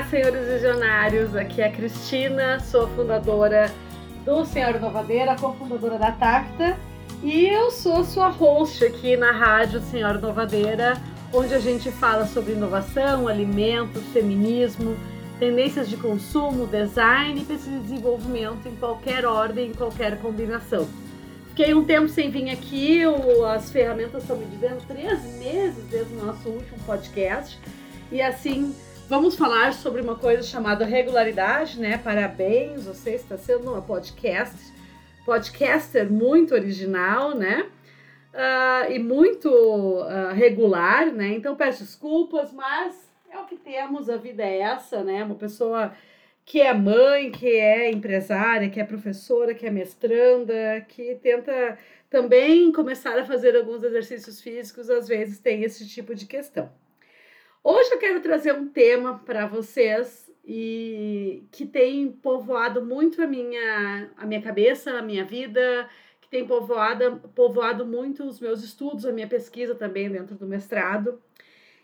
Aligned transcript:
Olá, 0.00 0.08
senhores 0.08 0.48
visionários. 0.48 1.36
Aqui 1.36 1.60
é 1.60 1.66
a 1.66 1.70
Cristina, 1.70 2.58
sou 2.58 2.88
fundadora 2.88 3.70
do 4.24 4.46
Senhor 4.46 4.74
Inovadeira, 4.74 5.36
cofundadora 5.36 5.98
da 5.98 6.10
Tacta, 6.10 6.78
e 7.22 7.44
eu 7.44 7.70
sou 7.70 8.02
sua 8.02 8.28
host 8.28 8.82
aqui 8.82 9.14
na 9.14 9.30
Rádio 9.30 9.78
Senhora 9.82 10.16
Inovadeira, 10.16 10.96
onde 11.34 11.52
a 11.52 11.58
gente 11.58 11.90
fala 11.90 12.24
sobre 12.24 12.54
inovação, 12.54 13.28
alimentos, 13.28 14.02
feminismo, 14.04 14.96
tendências 15.38 15.86
de 15.86 15.98
consumo, 15.98 16.66
design 16.66 17.38
e 17.38 17.44
pesquisa 17.44 17.76
de 17.76 17.82
desenvolvimento 17.82 18.66
em 18.66 18.76
qualquer 18.76 19.26
ordem, 19.26 19.68
em 19.68 19.74
qualquer 19.74 20.18
combinação. 20.18 20.88
Fiquei 21.50 21.74
um 21.74 21.84
tempo 21.84 22.08
sem 22.08 22.30
vir 22.30 22.48
aqui, 22.48 23.02
as 23.54 23.70
ferramentas 23.70 24.22
estão 24.22 24.38
me 24.38 24.46
dizendo 24.46 24.82
três 24.88 25.22
meses 25.36 25.84
desde 25.90 26.14
o 26.14 26.24
nosso 26.24 26.48
último 26.48 26.78
podcast, 26.86 27.58
e 28.10 28.22
assim 28.22 28.74
vamos 29.10 29.34
falar 29.34 29.74
sobre 29.74 30.00
uma 30.00 30.14
coisa 30.14 30.40
chamada 30.40 30.84
regularidade, 30.84 31.80
né? 31.80 31.98
Parabéns, 31.98 32.84
você 32.84 33.10
está 33.16 33.36
sendo 33.36 33.72
uma 33.72 33.82
podcast, 33.82 34.72
podcaster 35.26 36.08
muito 36.08 36.54
original, 36.54 37.34
né? 37.34 37.68
Uh, 38.32 38.92
e 38.92 39.00
muito 39.00 39.48
uh, 39.48 40.32
regular, 40.32 41.06
né? 41.06 41.34
Então 41.34 41.56
peço 41.56 41.82
desculpas, 41.82 42.52
mas 42.52 43.12
é 43.28 43.36
o 43.36 43.46
que 43.46 43.56
temos, 43.56 44.08
a 44.08 44.16
vida 44.16 44.44
é 44.44 44.60
essa, 44.60 45.02
né? 45.02 45.24
Uma 45.24 45.34
pessoa 45.34 45.92
que 46.44 46.60
é 46.60 46.72
mãe, 46.72 47.32
que 47.32 47.48
é 47.48 47.90
empresária, 47.90 48.70
que 48.70 48.78
é 48.78 48.84
professora, 48.84 49.54
que 49.54 49.66
é 49.66 49.70
mestranda, 49.70 50.86
que 50.86 51.16
tenta 51.16 51.76
também 52.08 52.70
começar 52.70 53.18
a 53.18 53.24
fazer 53.24 53.56
alguns 53.56 53.82
exercícios 53.82 54.40
físicos, 54.40 54.88
às 54.88 55.08
vezes 55.08 55.40
tem 55.40 55.64
esse 55.64 55.88
tipo 55.88 56.14
de 56.14 56.26
questão. 56.26 56.70
Hoje 57.62 57.92
eu 57.92 57.98
quero 57.98 58.20
trazer 58.20 58.54
um 58.54 58.68
tema 58.68 59.18
para 59.18 59.46
vocês 59.46 60.30
e 60.44 61.44
que 61.52 61.66
tem 61.66 62.10
povoado 62.10 62.84
muito 62.84 63.22
a 63.22 63.26
minha, 63.26 64.10
a 64.16 64.26
minha 64.26 64.42
cabeça, 64.42 64.92
a 64.92 65.02
minha 65.02 65.24
vida, 65.24 65.88
que 66.20 66.28
tem 66.28 66.46
povoado, 66.46 67.20
povoado 67.34 67.84
muito 67.86 68.24
os 68.24 68.40
meus 68.40 68.62
estudos, 68.62 69.04
a 69.04 69.12
minha 69.12 69.28
pesquisa 69.28 69.74
também 69.74 70.10
dentro 70.10 70.36
do 70.36 70.46
mestrado 70.46 71.20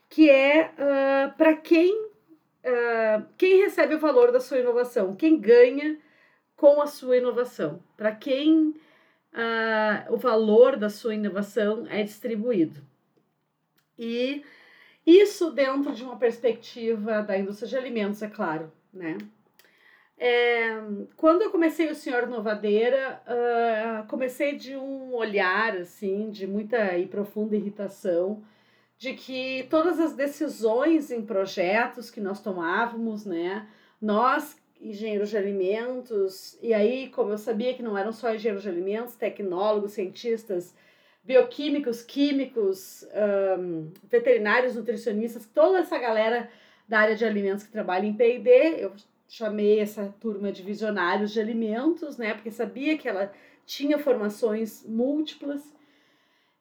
que 0.09 0.31
é 0.31 0.73
uh, 0.73 1.37
para 1.37 1.57
quem, 1.57 1.95
uh, 1.95 3.27
quem 3.37 3.63
recebe 3.63 3.95
o 3.95 3.99
valor 3.99 4.33
da 4.33 4.41
sua 4.41 4.59
inovação, 4.59 5.17
quem 5.17 5.39
ganha 5.39 5.99
com 6.57 6.81
a 6.81 6.87
sua 6.87 7.19
inovação, 7.19 7.83
para 7.97 8.13
quem 8.15 8.69
uh, 8.69 10.13
o 10.13 10.17
valor 10.17 10.77
da 10.77 10.89
sua 10.89 11.15
inovação 11.15 11.87
é 11.89 12.03
distribuído. 12.03 12.81
E 13.99 14.45
isso 15.07 15.51
dentro 15.53 15.93
de 15.93 16.03
uma 16.03 16.17
perspectiva 16.17 17.23
da 17.23 17.39
indústria 17.39 17.69
de 17.69 17.77
alimentos, 17.77 18.21
é 18.23 18.29
claro, 18.29 18.73
né? 18.93 19.17
É, 20.19 20.81
quando 21.17 21.43
eu 21.43 21.51
comecei 21.51 21.91
o 21.91 21.95
Senhor 21.95 22.25
Inovadeira, 22.25 23.23
uh, 23.27 24.09
comecei 24.09 24.57
de 24.57 24.75
um 24.75 25.15
olhar, 25.15 25.77
assim, 25.77 26.31
de 26.31 26.47
muita 26.47 26.97
e 26.97 27.07
profunda 27.07 27.55
irritação, 27.55 28.43
de 28.98 29.13
que 29.13 29.67
todas 29.69 30.01
as 30.01 30.15
decisões 30.15 31.11
em 31.11 31.25
projetos 31.25 32.11
que 32.11 32.20
nós 32.20 32.41
tomávamos, 32.41 33.27
né, 33.27 33.69
nós 34.01 34.57
engenheiros 34.81 35.31
de 35.31 35.37
alimentos, 35.37 36.59
e 36.63 36.73
aí, 36.73 37.09
como 37.11 37.31
eu 37.31 37.39
sabia 37.39 37.75
que 37.75 37.83
não 37.83 37.97
eram 37.97 38.13
só 38.13 38.35
engenheiros 38.35 38.63
de 38.63 38.69
alimentos, 38.69 39.17
tecnólogos, 39.17 39.92
cientistas, 39.92 40.75
bioquímicos, 41.27 42.03
químicos, 42.03 43.05
um, 43.59 43.91
veterinários, 44.05 44.77
nutricionistas, 44.77 45.45
toda 45.45 45.81
essa 45.81 45.98
galera 45.98 46.48
da 46.89 47.01
área 47.01 47.17
de 47.17 47.25
alimentos 47.25 47.64
que 47.64 47.73
trabalha 47.73 48.07
em 48.07 48.14
P&D, 48.14 48.77
eu 48.79 48.92
chamei 49.29 49.81
essa 49.81 50.15
turma 50.20 50.53
de 50.53 50.63
visionários 50.63 51.33
de 51.33 51.41
alimentos, 51.41 52.17
né, 52.17 52.33
porque 52.33 52.53
sabia 52.53 52.97
que 52.97 53.09
ela 53.09 53.33
tinha 53.67 53.98
formações 53.98 54.85
múltiplas, 54.86 55.75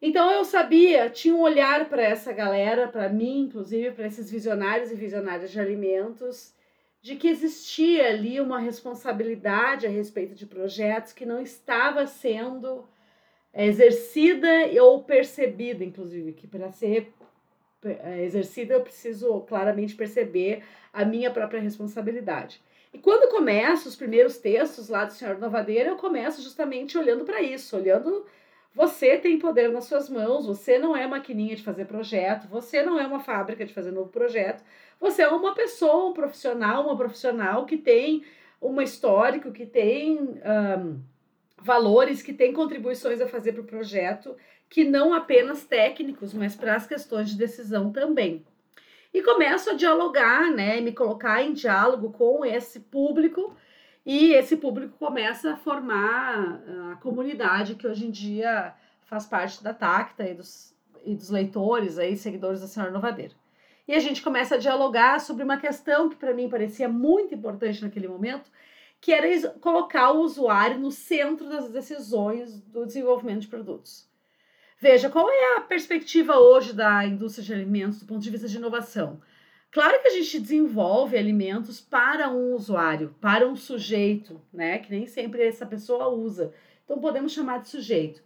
então 0.02 0.32
eu 0.32 0.44
sabia, 0.44 1.10
tinha 1.10 1.36
um 1.36 1.42
olhar 1.42 1.88
para 1.88 2.02
essa 2.02 2.34
galera, 2.34 2.88
para 2.88 3.08
mim, 3.08 3.42
inclusive, 3.42 3.92
para 3.92 4.08
esses 4.08 4.30
visionários 4.30 4.92
e 4.92 4.96
visionárias 4.96 5.52
de 5.52 5.60
alimentos, 5.60 6.54
de 7.02 7.16
que 7.16 7.28
existia 7.28 8.10
ali 8.10 8.42
uma 8.42 8.60
responsabilidade 8.60 9.86
a 9.86 9.90
respeito 9.90 10.34
de 10.34 10.48
projetos 10.48 11.14
que 11.14 11.26
não 11.26 11.40
estava 11.40 12.08
sendo 12.08 12.88
exercida 13.56 14.48
ou 14.82 15.04
percebida, 15.04 15.84
inclusive, 15.84 16.34
que 16.34 16.48
para 16.48 16.72
ser 16.72 17.14
é, 17.84 18.24
exercida 18.24 18.74
eu 18.74 18.82
preciso 18.82 19.42
claramente 19.42 19.96
perceber 19.96 20.64
a 20.92 21.06
minha 21.06 21.32
própria 21.32 21.62
responsabilidade. 21.62 22.62
E 22.94 22.98
quando 22.98 23.30
começo 23.30 23.88
os 23.88 23.96
primeiros 23.96 24.38
textos 24.38 24.90
lá 24.90 25.06
do 25.06 25.14
Senhor 25.14 25.38
Novadeira, 25.38 25.90
eu 25.90 25.96
começo 25.98 26.42
justamente 26.42 26.98
olhando 26.98 27.26
para 27.26 27.42
isso, 27.42 27.76
olhando 27.76 28.26
você 28.74 29.18
tem 29.18 29.40
poder 29.40 29.72
nas 29.72 29.86
suas 29.86 30.10
mãos, 30.10 30.46
você 30.46 30.78
não 30.78 30.96
é 30.96 31.08
maquininha 31.08 31.56
de 31.56 31.64
fazer 31.64 31.86
projeto, 31.86 32.48
você 32.48 32.84
não 32.84 33.00
é 33.00 33.08
uma 33.08 33.22
fábrica 33.22 33.66
de 33.66 33.74
fazer 33.74 33.92
novo 33.92 34.10
projeto, 34.10 34.64
você 35.00 35.22
é 35.22 35.30
uma 35.30 35.54
pessoa, 35.54 36.10
um 36.10 36.14
profissional, 36.14 36.84
uma 36.84 36.98
profissional 36.98 37.66
que 37.66 37.78
tem 37.78 38.26
um 38.62 38.82
histórico, 38.82 39.52
que 39.52 39.66
tem 39.66 40.20
um, 40.20 41.00
valores, 41.66 42.22
que 42.22 42.32
tem 42.32 42.54
contribuições 42.54 43.20
a 43.20 43.28
fazer 43.28 43.54
para 43.54 43.62
o 43.62 43.66
projeto, 43.66 44.38
que 44.70 44.84
não 44.84 45.14
apenas 45.14 45.66
técnicos, 45.66 46.34
mas 46.34 46.56
para 46.56 46.76
as 46.76 46.86
questões 46.86 47.30
de 47.30 47.38
decisão 47.38 47.92
também. 47.92 48.46
E 49.14 49.22
começo 49.22 49.72
a 49.72 49.74
dialogar, 49.74 50.52
né, 50.52 50.80
me 50.80 50.92
colocar 50.92 51.42
em 51.42 51.54
diálogo 51.54 52.12
com 52.12 52.46
esse 52.46 52.82
público 52.82 53.56
e 54.06 54.34
esse 54.34 54.58
público 54.58 54.98
começa 55.00 55.54
a 55.54 55.58
formar 55.58 56.62
a 56.92 56.96
comunidade 56.98 57.76
que 57.76 57.88
hoje 57.88 58.06
em 58.06 58.12
dia 58.12 58.74
faz 59.06 59.26
parte 59.26 59.64
da 59.64 59.74
Tacta 59.74 60.28
e 60.28 60.34
dos, 60.34 60.76
e 61.04 61.16
dos 61.16 61.30
leitores, 61.30 61.98
aí, 61.98 62.16
seguidores 62.16 62.62
da 62.62 62.68
Senhora 62.68 62.92
Novadeira. 62.92 63.34
E 63.88 63.94
a 63.94 64.00
gente 64.00 64.22
começa 64.22 64.56
a 64.56 64.60
dialogar 64.60 65.20
sobre 65.20 65.44
uma 65.44 65.58
questão 65.58 66.10
que 66.10 66.16
para 66.16 66.34
mim 66.34 66.50
parecia 66.50 66.90
muito 66.90 67.34
importante 67.34 67.84
naquele 67.84 68.08
momento, 68.08 68.52
que 69.06 69.14
era 69.14 69.50
colocar 69.62 70.10
o 70.14 70.22
usuário 70.22 70.80
no 70.80 70.90
centro 70.90 71.48
das 71.48 71.70
decisões 71.70 72.60
do 72.62 72.88
desenvolvimento 72.88 73.42
de 73.42 73.48
produtos. 73.48 74.10
Veja, 74.80 75.12
qual 75.12 75.30
é 75.30 75.58
a 75.58 75.62
perspectiva 75.62 76.40
hoje 76.40 76.74
da 76.74 77.06
indústria 77.06 77.46
de 77.46 77.54
alimentos 77.54 78.00
do 78.00 78.08
ponto 78.08 78.24
de 78.24 78.32
vista 78.32 78.48
de 78.48 78.58
inovação? 78.58 79.22
Claro 79.70 80.02
que 80.02 80.08
a 80.08 80.12
gente 80.12 80.40
desenvolve 80.40 81.16
alimentos 81.16 81.80
para 81.80 82.32
um 82.32 82.56
usuário, 82.56 83.16
para 83.22 83.48
um 83.48 83.56
sujeito, 83.56 84.42
né? 84.52 84.80
Que 84.80 84.90
nem 84.90 85.06
sempre 85.06 85.44
essa 85.44 85.68
pessoa 85.68 86.08
usa. 86.08 86.52
Então 86.84 86.98
podemos 86.98 87.32
chamar 87.32 87.60
de 87.60 87.70
sujeito. 87.70 88.24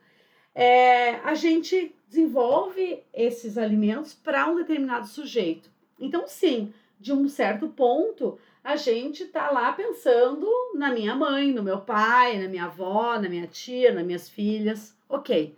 É, 0.55 1.15
a 1.25 1.35
gente 1.35 1.93
desenvolve 2.07 3.03
esses 3.13 3.57
alimentos 3.57 4.13
para 4.13 4.47
um 4.47 4.55
determinado 4.55 5.07
sujeito. 5.07 5.69
Então, 5.99 6.25
sim, 6.25 6.73
de 6.97 7.11
um 7.11 7.27
certo 7.27 7.67
ponto, 7.67 8.39
a 8.63 8.75
gente 8.75 9.23
está 9.23 9.49
lá 9.51 9.71
pensando 9.73 10.47
na 10.75 10.91
minha 10.91 11.15
mãe, 11.15 11.51
no 11.51 11.63
meu 11.63 11.79
pai, 11.81 12.37
na 12.37 12.47
minha 12.47 12.65
avó, 12.65 13.17
na 13.17 13.29
minha 13.29 13.47
tia, 13.47 13.93
nas 13.93 14.05
minhas 14.05 14.29
filhas. 14.29 14.95
Ok. 15.07 15.55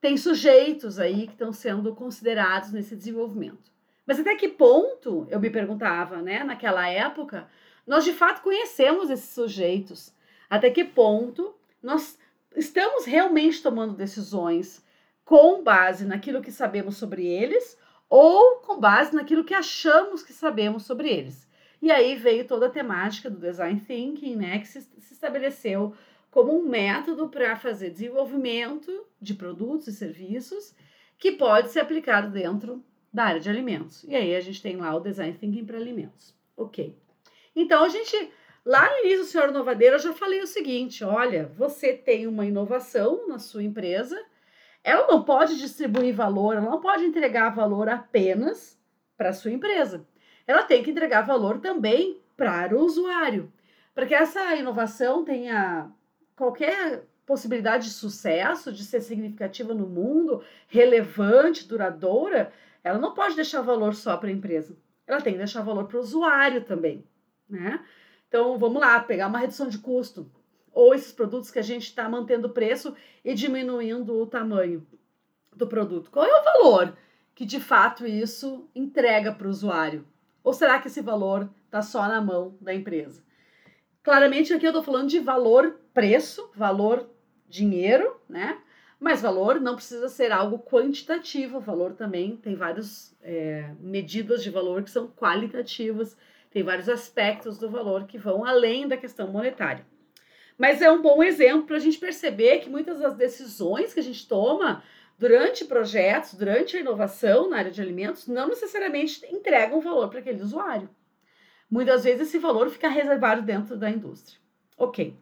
Tem 0.00 0.16
sujeitos 0.16 0.98
aí 0.98 1.26
que 1.26 1.32
estão 1.32 1.52
sendo 1.52 1.94
considerados 1.94 2.72
nesse 2.72 2.96
desenvolvimento. 2.96 3.70
Mas 4.06 4.18
até 4.18 4.34
que 4.34 4.48
ponto, 4.48 5.26
eu 5.30 5.38
me 5.38 5.50
perguntava, 5.50 6.22
né, 6.22 6.42
naquela 6.42 6.88
época, 6.88 7.46
nós 7.86 8.04
de 8.04 8.12
fato 8.12 8.42
conhecemos 8.42 9.10
esses 9.10 9.30
sujeitos? 9.30 10.12
Até 10.48 10.70
que 10.70 10.82
ponto 10.82 11.54
nós 11.82 12.18
estamos 12.56 13.04
realmente 13.04 13.62
tomando 13.62 13.94
decisões 13.94 14.84
com 15.24 15.62
base 15.62 16.04
naquilo 16.04 16.42
que 16.42 16.50
sabemos 16.50 16.96
sobre 16.96 17.26
eles 17.26 17.78
ou 18.08 18.56
com 18.56 18.80
base 18.80 19.14
naquilo 19.14 19.44
que 19.44 19.54
achamos 19.54 20.22
que 20.22 20.32
sabemos 20.32 20.84
sobre 20.84 21.08
eles? 21.08 21.49
E 21.80 21.90
aí 21.90 22.14
veio 22.14 22.46
toda 22.46 22.66
a 22.66 22.70
temática 22.70 23.30
do 23.30 23.38
design 23.38 23.80
thinking, 23.80 24.36
né, 24.36 24.58
que 24.58 24.68
se, 24.68 24.82
se 24.82 25.14
estabeleceu 25.14 25.94
como 26.30 26.56
um 26.56 26.68
método 26.68 27.28
para 27.28 27.56
fazer 27.56 27.90
desenvolvimento 27.90 29.06
de 29.20 29.34
produtos 29.34 29.88
e 29.88 29.92
serviços 29.92 30.74
que 31.18 31.32
pode 31.32 31.70
ser 31.70 31.80
aplicado 31.80 32.30
dentro 32.30 32.84
da 33.12 33.24
área 33.24 33.40
de 33.40 33.50
alimentos. 33.50 34.04
E 34.04 34.14
aí 34.14 34.34
a 34.34 34.40
gente 34.40 34.62
tem 34.62 34.76
lá 34.76 34.94
o 34.94 35.00
design 35.00 35.36
thinking 35.36 35.64
para 35.64 35.76
alimentos. 35.76 36.34
Ok. 36.56 36.96
Então 37.54 37.84
a 37.84 37.88
gente 37.88 38.30
lá 38.64 38.88
no 38.88 39.04
início 39.04 39.24
Senhor 39.24 39.48
Inovadeira 39.48 39.96
eu 39.96 40.00
já 40.00 40.12
falei 40.12 40.40
o 40.40 40.46
seguinte: 40.46 41.02
olha, 41.02 41.50
você 41.56 41.92
tem 41.92 42.26
uma 42.26 42.46
inovação 42.46 43.26
na 43.26 43.38
sua 43.38 43.62
empresa, 43.62 44.22
ela 44.84 45.08
não 45.08 45.24
pode 45.24 45.58
distribuir 45.58 46.14
valor, 46.14 46.56
ela 46.56 46.70
não 46.70 46.80
pode 46.80 47.04
entregar 47.04 47.54
valor 47.54 47.88
apenas 47.88 48.78
para 49.16 49.32
sua 49.32 49.50
empresa. 49.50 50.06
Ela 50.50 50.64
tem 50.64 50.82
que 50.82 50.90
entregar 50.90 51.22
valor 51.22 51.60
também 51.60 52.18
para 52.36 52.76
o 52.76 52.84
usuário. 52.84 53.52
Para 53.94 54.04
que 54.04 54.14
essa 54.14 54.56
inovação 54.56 55.24
tenha 55.24 55.88
qualquer 56.34 57.04
possibilidade 57.24 57.84
de 57.84 57.92
sucesso, 57.92 58.72
de 58.72 58.82
ser 58.82 59.00
significativa 59.00 59.72
no 59.72 59.86
mundo, 59.86 60.42
relevante, 60.66 61.68
duradoura, 61.68 62.52
ela 62.82 62.98
não 62.98 63.14
pode 63.14 63.36
deixar 63.36 63.60
valor 63.60 63.94
só 63.94 64.16
para 64.16 64.28
a 64.28 64.32
empresa. 64.32 64.76
ela 65.06 65.20
tem 65.20 65.34
que 65.34 65.38
deixar 65.38 65.62
valor 65.62 65.86
para 65.86 65.98
o 65.98 66.00
usuário 66.00 66.64
também, 66.64 67.04
né? 67.48 67.84
Então, 68.26 68.58
vamos 68.58 68.80
lá, 68.80 68.98
pegar 68.98 69.28
uma 69.28 69.38
redução 69.38 69.68
de 69.68 69.78
custo, 69.78 70.28
ou 70.72 70.92
esses 70.94 71.12
produtos 71.12 71.50
que 71.50 71.60
a 71.60 71.62
gente 71.62 71.84
está 71.84 72.08
mantendo 72.08 72.48
o 72.48 72.52
preço 72.52 72.96
e 73.24 73.34
diminuindo 73.34 74.20
o 74.20 74.26
tamanho 74.26 74.84
do 75.54 75.66
produto. 75.68 76.10
Qual 76.10 76.26
é 76.26 76.40
o 76.40 76.44
valor 76.44 76.96
que 77.36 77.44
de 77.44 77.60
fato 77.60 78.04
isso 78.04 78.68
entrega 78.74 79.32
para 79.32 79.46
o 79.46 79.50
usuário? 79.50 80.04
Ou 80.42 80.52
será 80.52 80.78
que 80.78 80.88
esse 80.88 81.00
valor 81.00 81.48
está 81.66 81.82
só 81.82 82.06
na 82.08 82.20
mão 82.20 82.56
da 82.60 82.74
empresa? 82.74 83.22
Claramente 84.02 84.52
aqui 84.52 84.66
eu 84.66 84.70
estou 84.70 84.82
falando 84.82 85.08
de 85.08 85.18
valor 85.18 85.78
preço, 85.92 86.50
valor 86.54 87.08
dinheiro, 87.48 88.18
né? 88.28 88.58
Mas 88.98 89.22
valor 89.22 89.60
não 89.60 89.76
precisa 89.76 90.08
ser 90.08 90.30
algo 90.30 90.58
quantitativo, 90.58 91.58
valor 91.58 91.94
também 91.94 92.36
tem 92.36 92.54
várias 92.54 93.16
é, 93.22 93.72
medidas 93.80 94.42
de 94.42 94.50
valor 94.50 94.82
que 94.82 94.90
são 94.90 95.08
qualitativas, 95.08 96.16
tem 96.50 96.62
vários 96.62 96.88
aspectos 96.88 97.58
do 97.58 97.70
valor 97.70 98.04
que 98.04 98.18
vão 98.18 98.44
além 98.44 98.86
da 98.86 98.96
questão 98.96 99.28
monetária. 99.28 99.86
Mas 100.58 100.82
é 100.82 100.90
um 100.90 101.00
bom 101.00 101.22
exemplo 101.22 101.66
para 101.66 101.76
a 101.76 101.80
gente 101.80 101.98
perceber 101.98 102.58
que 102.58 102.68
muitas 102.68 102.98
das 102.98 103.14
decisões 103.14 103.94
que 103.94 104.00
a 104.00 104.02
gente 104.02 104.28
toma 104.28 104.82
durante 105.20 105.66
projetos, 105.66 106.32
durante 106.32 106.78
a 106.78 106.80
inovação 106.80 107.50
na 107.50 107.58
área 107.58 107.70
de 107.70 107.82
alimentos, 107.82 108.26
não 108.26 108.48
necessariamente 108.48 109.22
entregam 109.26 109.78
valor 109.78 110.08
para 110.08 110.20
aquele 110.20 110.40
usuário. 110.40 110.88
Muitas 111.70 112.04
vezes 112.04 112.28
esse 112.28 112.38
valor 112.38 112.70
fica 112.70 112.88
reservado 112.88 113.42
dentro 113.42 113.76
da 113.76 113.90
indústria. 113.90 114.40
Ok. 114.78 115.14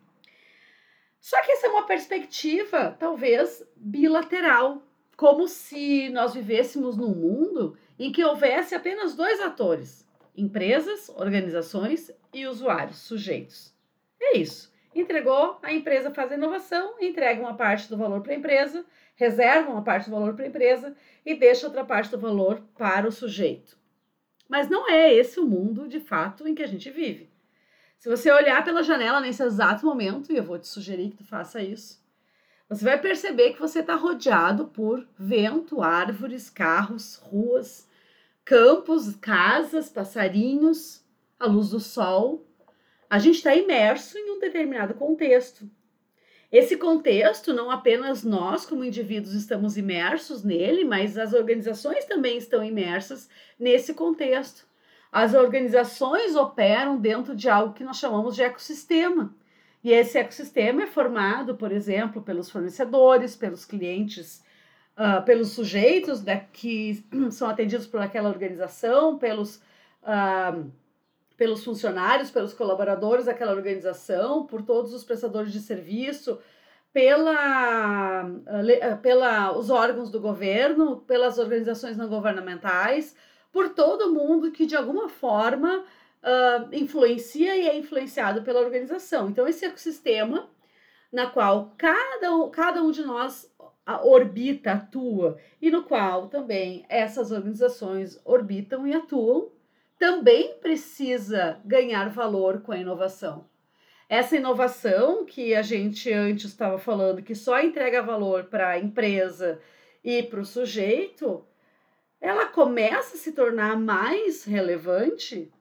Só 1.20 1.42
que 1.42 1.50
essa 1.50 1.66
é 1.66 1.70
uma 1.70 1.84
perspectiva, 1.84 2.96
talvez, 2.96 3.68
bilateral, 3.74 4.80
como 5.16 5.48
se 5.48 6.08
nós 6.10 6.32
vivêssemos 6.32 6.96
num 6.96 7.12
mundo 7.12 7.76
em 7.98 8.12
que 8.12 8.24
houvesse 8.24 8.76
apenas 8.76 9.16
dois 9.16 9.40
atores: 9.40 10.06
empresas, 10.36 11.08
organizações 11.08 12.08
e 12.32 12.46
usuários, 12.46 12.98
sujeitos. 12.98 13.74
É 14.20 14.38
isso. 14.38 14.72
Entregou, 14.94 15.58
a 15.60 15.72
empresa 15.72 16.12
faz 16.12 16.30
a 16.30 16.36
inovação, 16.36 16.94
entrega 17.00 17.40
uma 17.40 17.56
parte 17.56 17.88
do 17.88 17.96
valor 17.96 18.22
para 18.22 18.32
a 18.32 18.36
empresa, 18.36 18.86
reserva 19.18 19.72
uma 19.72 19.82
parte 19.82 20.08
do 20.08 20.12
valor 20.12 20.34
para 20.34 20.44
a 20.44 20.48
empresa 20.48 20.96
e 21.26 21.34
deixa 21.34 21.66
outra 21.66 21.84
parte 21.84 22.10
do 22.10 22.18
valor 22.18 22.62
para 22.76 23.06
o 23.06 23.12
sujeito. 23.12 23.76
Mas 24.48 24.70
não 24.70 24.88
é 24.88 25.12
esse 25.12 25.40
o 25.40 25.44
mundo 25.44 25.88
de 25.88 25.98
fato 25.98 26.46
em 26.46 26.54
que 26.54 26.62
a 26.62 26.68
gente 26.68 26.88
vive. 26.88 27.28
Se 27.98 28.08
você 28.08 28.30
olhar 28.30 28.64
pela 28.64 28.80
janela 28.80 29.20
nesse 29.20 29.42
exato 29.42 29.84
momento, 29.84 30.32
e 30.32 30.36
eu 30.36 30.44
vou 30.44 30.56
te 30.56 30.68
sugerir 30.68 31.10
que 31.10 31.16
tu 31.16 31.24
faça 31.24 31.60
isso, 31.60 32.00
você 32.68 32.84
vai 32.84 32.96
perceber 33.00 33.54
que 33.54 33.60
você 33.60 33.80
está 33.80 33.96
rodeado 33.96 34.68
por 34.68 35.04
vento, 35.18 35.82
árvores, 35.82 36.48
carros, 36.48 37.16
ruas, 37.16 37.88
campos, 38.44 39.16
casas, 39.16 39.88
passarinhos, 39.88 41.04
a 41.40 41.46
luz 41.46 41.70
do 41.70 41.80
sol. 41.80 42.46
A 43.10 43.18
gente 43.18 43.36
está 43.36 43.52
imerso 43.52 44.16
em 44.16 44.30
um 44.30 44.38
determinado 44.38 44.94
contexto. 44.94 45.68
Esse 46.50 46.78
contexto, 46.78 47.52
não 47.52 47.70
apenas 47.70 48.24
nós, 48.24 48.64
como 48.64 48.84
indivíduos, 48.84 49.34
estamos 49.34 49.76
imersos 49.76 50.42
nele, 50.42 50.82
mas 50.82 51.18
as 51.18 51.34
organizações 51.34 52.06
também 52.06 52.38
estão 52.38 52.64
imersas 52.64 53.28
nesse 53.58 53.92
contexto. 53.92 54.66
As 55.12 55.34
organizações 55.34 56.36
operam 56.36 56.98
dentro 56.98 57.36
de 57.36 57.48
algo 57.50 57.74
que 57.74 57.84
nós 57.84 57.98
chamamos 57.98 58.34
de 58.34 58.42
ecossistema. 58.42 59.34
E 59.84 59.92
esse 59.92 60.18
ecossistema 60.18 60.82
é 60.82 60.86
formado, 60.86 61.54
por 61.54 61.70
exemplo, 61.70 62.22
pelos 62.22 62.50
fornecedores, 62.50 63.36
pelos 63.36 63.64
clientes, 63.64 64.42
uh, 64.96 65.22
pelos 65.24 65.50
sujeitos 65.50 66.22
né, 66.22 66.46
que 66.52 67.04
são 67.30 67.48
atendidos 67.48 67.86
por 67.86 68.00
aquela 68.00 68.28
organização, 68.28 69.18
pelos, 69.18 69.56
uh, 70.02 70.70
pelos 71.38 71.64
funcionários, 71.64 72.32
pelos 72.32 72.52
colaboradores 72.52 73.26
daquela 73.26 73.52
organização, 73.52 74.44
por 74.44 74.60
todos 74.60 74.92
os 74.92 75.04
prestadores 75.04 75.52
de 75.52 75.60
serviço, 75.60 76.40
pela, 76.92 78.24
uh, 78.26 78.98
pela 79.00 79.56
os 79.56 79.70
órgãos 79.70 80.10
do 80.10 80.20
governo, 80.20 80.96
pelas 81.02 81.38
organizações 81.38 81.96
não 81.96 82.08
governamentais, 82.08 83.14
por 83.52 83.68
todo 83.68 84.12
mundo 84.12 84.50
que 84.50 84.66
de 84.66 84.74
alguma 84.74 85.08
forma 85.08 85.78
uh, 85.78 86.74
influencia 86.74 87.56
e 87.56 87.68
é 87.68 87.78
influenciado 87.78 88.42
pela 88.42 88.60
organização. 88.60 89.28
Então, 89.28 89.46
esse 89.46 89.64
ecossistema 89.64 90.50
na 91.12 91.28
qual 91.28 91.72
cada, 91.78 92.48
cada 92.50 92.82
um 92.82 92.90
de 92.90 93.02
nós 93.02 93.48
orbita, 94.02 94.72
atua, 94.72 95.38
e 95.62 95.70
no 95.70 95.84
qual 95.84 96.26
também 96.26 96.84
essas 96.88 97.30
organizações 97.30 98.20
orbitam 98.24 98.86
e 98.86 98.92
atuam, 98.92 99.50
também 99.98 100.54
precisa 100.60 101.60
ganhar 101.64 102.08
valor 102.08 102.60
com 102.60 102.72
a 102.72 102.78
inovação. 102.78 103.48
Essa 104.08 104.36
inovação 104.36 105.26
que 105.26 105.54
a 105.54 105.60
gente 105.60 106.10
antes 106.12 106.46
estava 106.46 106.78
falando, 106.78 107.22
que 107.22 107.34
só 107.34 107.60
entrega 107.60 108.02
valor 108.02 108.44
para 108.44 108.70
a 108.70 108.78
empresa 108.78 109.60
e 110.02 110.22
para 110.22 110.40
o 110.40 110.46
sujeito, 110.46 111.44
ela 112.20 112.46
começa 112.46 113.16
a 113.16 113.18
se 113.18 113.32
tornar 113.32 113.78
mais 113.78 114.44
relevante 114.44 115.52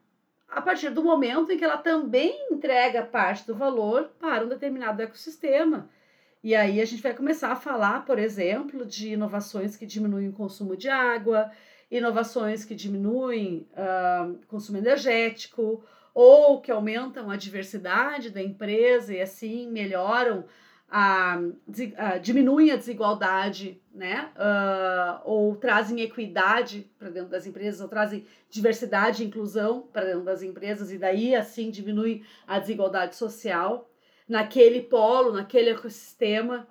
a 0.48 0.62
partir 0.62 0.90
do 0.90 1.04
momento 1.04 1.52
em 1.52 1.58
que 1.58 1.64
ela 1.64 1.78
também 1.78 2.48
entrega 2.50 3.04
parte 3.04 3.46
do 3.46 3.54
valor 3.54 4.12
para 4.18 4.46
um 4.46 4.50
determinado 4.50 5.02
ecossistema. 5.02 5.90
E 6.42 6.56
aí 6.56 6.80
a 6.80 6.86
gente 6.86 7.04
vai 7.04 7.14
começar 7.14 7.52
a 7.52 7.56
falar, 7.56 8.06
por 8.06 8.18
exemplo, 8.18 8.86
de 8.86 9.14
inovações 9.14 9.76
que 9.76 9.86
diminuem 9.86 10.30
o 10.30 10.34
consumo 10.34 10.78
de 10.78 10.88
água, 10.88 11.52
inovações 11.90 12.66
que 12.66 12.76
diminuem 12.76 13.68
uh, 13.74 14.38
consumo 14.48 14.78
energético, 14.78 15.84
ou 16.14 16.60
que 16.60 16.72
aumentam 16.72 17.30
a 17.30 17.36
diversidade 17.36 18.32
da 18.32 18.42
empresa 18.42 19.14
e 19.14 19.22
assim 19.22 19.70
melhoram 19.70 20.46
a, 20.90 21.38
a, 21.98 22.18
diminuem 22.18 22.72
a 22.72 22.76
desigualdade, 22.76 23.82
né? 23.94 24.32
Uh, 24.36 25.22
ou 25.26 25.56
trazem 25.56 26.02
equidade 26.02 26.90
para 26.98 27.10
dentro 27.10 27.30
das 27.30 27.46
empresas, 27.46 27.82
ou 27.82 27.88
trazem 27.88 28.26
diversidade 28.50 29.22
e 29.22 29.28
inclusão 29.28 29.88
para 29.94 30.06
dentro 30.06 30.24
das 30.24 30.42
empresas, 30.42 30.92
e 30.92 30.98
daí 30.98 31.36
assim 31.36 31.70
diminui 31.70 32.24
a 32.48 32.58
desigualdade 32.58 33.16
social 33.16 33.90
naquele 34.28 34.82
polo, 34.82 35.34
naquele 35.34 35.72
ecossistema. 35.72 36.68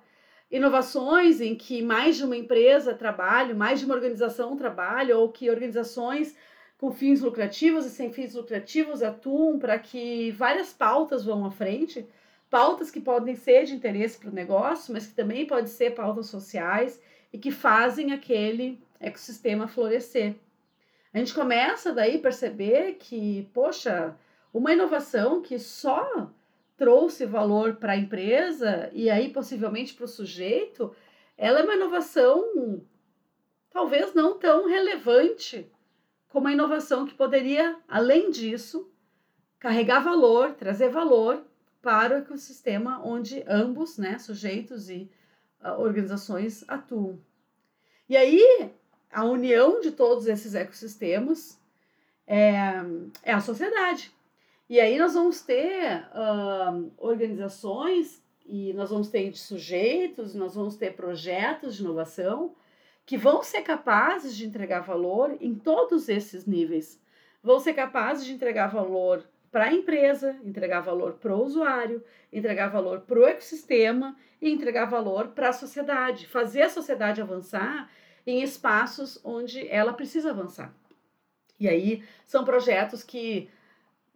Inovações 0.49 1.41
em 1.41 1.55
que 1.55 1.81
mais 1.81 2.17
de 2.17 2.23
uma 2.23 2.37
empresa 2.37 2.93
trabalha, 2.93 3.53
mais 3.53 3.79
de 3.79 3.85
uma 3.85 3.95
organização 3.95 4.55
trabalha, 4.55 5.17
ou 5.17 5.29
que 5.29 5.49
organizações 5.49 6.35
com 6.77 6.91
fins 6.91 7.21
lucrativos 7.21 7.85
e 7.85 7.89
sem 7.89 8.13
fins 8.13 8.33
lucrativos 8.33 9.01
atuam 9.01 9.59
para 9.59 9.77
que 9.77 10.31
várias 10.31 10.71
pautas 10.71 11.25
vão 11.25 11.45
à 11.45 11.51
frente 11.51 12.07
pautas 12.49 12.89
que 12.89 12.99
podem 13.01 13.35
ser 13.35 13.65
de 13.65 13.75
interesse 13.75 14.17
para 14.17 14.29
o 14.29 14.33
negócio, 14.33 14.93
mas 14.93 15.07
que 15.07 15.13
também 15.13 15.45
podem 15.45 15.67
ser 15.67 15.91
pautas 15.91 16.27
sociais 16.27 17.01
e 17.31 17.37
que 17.37 17.51
fazem 17.51 18.13
aquele 18.13 18.81
ecossistema 18.99 19.67
florescer. 19.67 20.35
A 21.13 21.17
gente 21.17 21.33
começa 21.33 21.91
daí 21.91 22.17
a 22.17 22.21
perceber 22.21 22.93
que, 22.99 23.49
poxa, 23.53 24.15
uma 24.53 24.71
inovação 24.71 25.41
que 25.41 25.59
só 25.59 26.31
trouxe 26.77 27.25
valor 27.25 27.75
para 27.75 27.93
a 27.93 27.97
empresa 27.97 28.89
e 28.93 29.09
aí 29.09 29.29
possivelmente 29.29 29.93
para 29.93 30.05
o 30.05 30.07
sujeito, 30.07 30.95
ela 31.35 31.59
é 31.59 31.63
uma 31.63 31.75
inovação 31.75 32.81
talvez 33.71 34.13
não 34.13 34.37
tão 34.39 34.67
relevante 34.67 35.69
como 36.29 36.47
a 36.47 36.53
inovação 36.53 37.05
que 37.05 37.13
poderia, 37.13 37.77
além 37.87 38.29
disso, 38.31 38.91
carregar 39.59 39.99
valor, 39.99 40.53
trazer 40.53 40.89
valor 40.89 41.43
para 41.81 42.15
o 42.15 42.17
ecossistema 42.19 43.01
onde 43.03 43.43
ambos, 43.47 43.97
né, 43.97 44.17
sujeitos 44.19 44.89
e 44.89 45.09
uh, 45.61 45.79
organizações 45.79 46.63
atuam. 46.67 47.19
E 48.09 48.15
aí, 48.15 48.71
a 49.11 49.23
união 49.23 49.79
de 49.79 49.91
todos 49.91 50.27
esses 50.27 50.53
ecossistemas 50.53 51.59
é, 52.25 52.83
é 53.23 53.33
a 53.33 53.39
sociedade. 53.39 54.11
E 54.69 54.79
aí 54.81 54.97
nós 54.97 55.13
vamos 55.13 55.41
ter 55.41 56.07
uh, 56.11 56.91
organizações 56.97 58.21
e 58.45 58.73
nós 58.73 58.89
vamos 58.89 59.07
ter 59.07 59.33
sujeitos, 59.33 60.35
nós 60.35 60.55
vamos 60.55 60.75
ter 60.75 60.93
projetos 60.93 61.75
de 61.75 61.83
inovação 61.83 62.53
que 63.05 63.17
vão 63.17 63.41
ser 63.41 63.61
capazes 63.61 64.35
de 64.35 64.45
entregar 64.45 64.81
valor 64.81 65.37
em 65.39 65.55
todos 65.55 66.09
esses 66.09 66.45
níveis. 66.45 67.01
Vão 67.41 67.59
ser 67.59 67.73
capazes 67.73 68.25
de 68.25 68.33
entregar 68.33 68.67
valor 68.67 69.23
para 69.49 69.65
a 69.65 69.73
empresa, 69.73 70.37
entregar 70.43 70.81
valor 70.81 71.13
para 71.13 71.33
o 71.33 71.41
usuário, 71.41 72.03
entregar 72.31 72.67
valor 72.67 73.01
para 73.01 73.19
o 73.19 73.25
ecossistema 73.25 74.17
e 74.41 74.51
entregar 74.51 74.85
valor 74.85 75.29
para 75.29 75.49
a 75.49 75.53
sociedade, 75.53 76.27
fazer 76.27 76.63
a 76.63 76.69
sociedade 76.69 77.21
avançar 77.21 77.89
em 78.25 78.43
espaços 78.43 79.17
onde 79.23 79.65
ela 79.69 79.93
precisa 79.93 80.31
avançar. 80.31 80.75
E 81.57 81.69
aí 81.69 82.03
são 82.25 82.43
projetos 82.43 83.01
que 83.01 83.49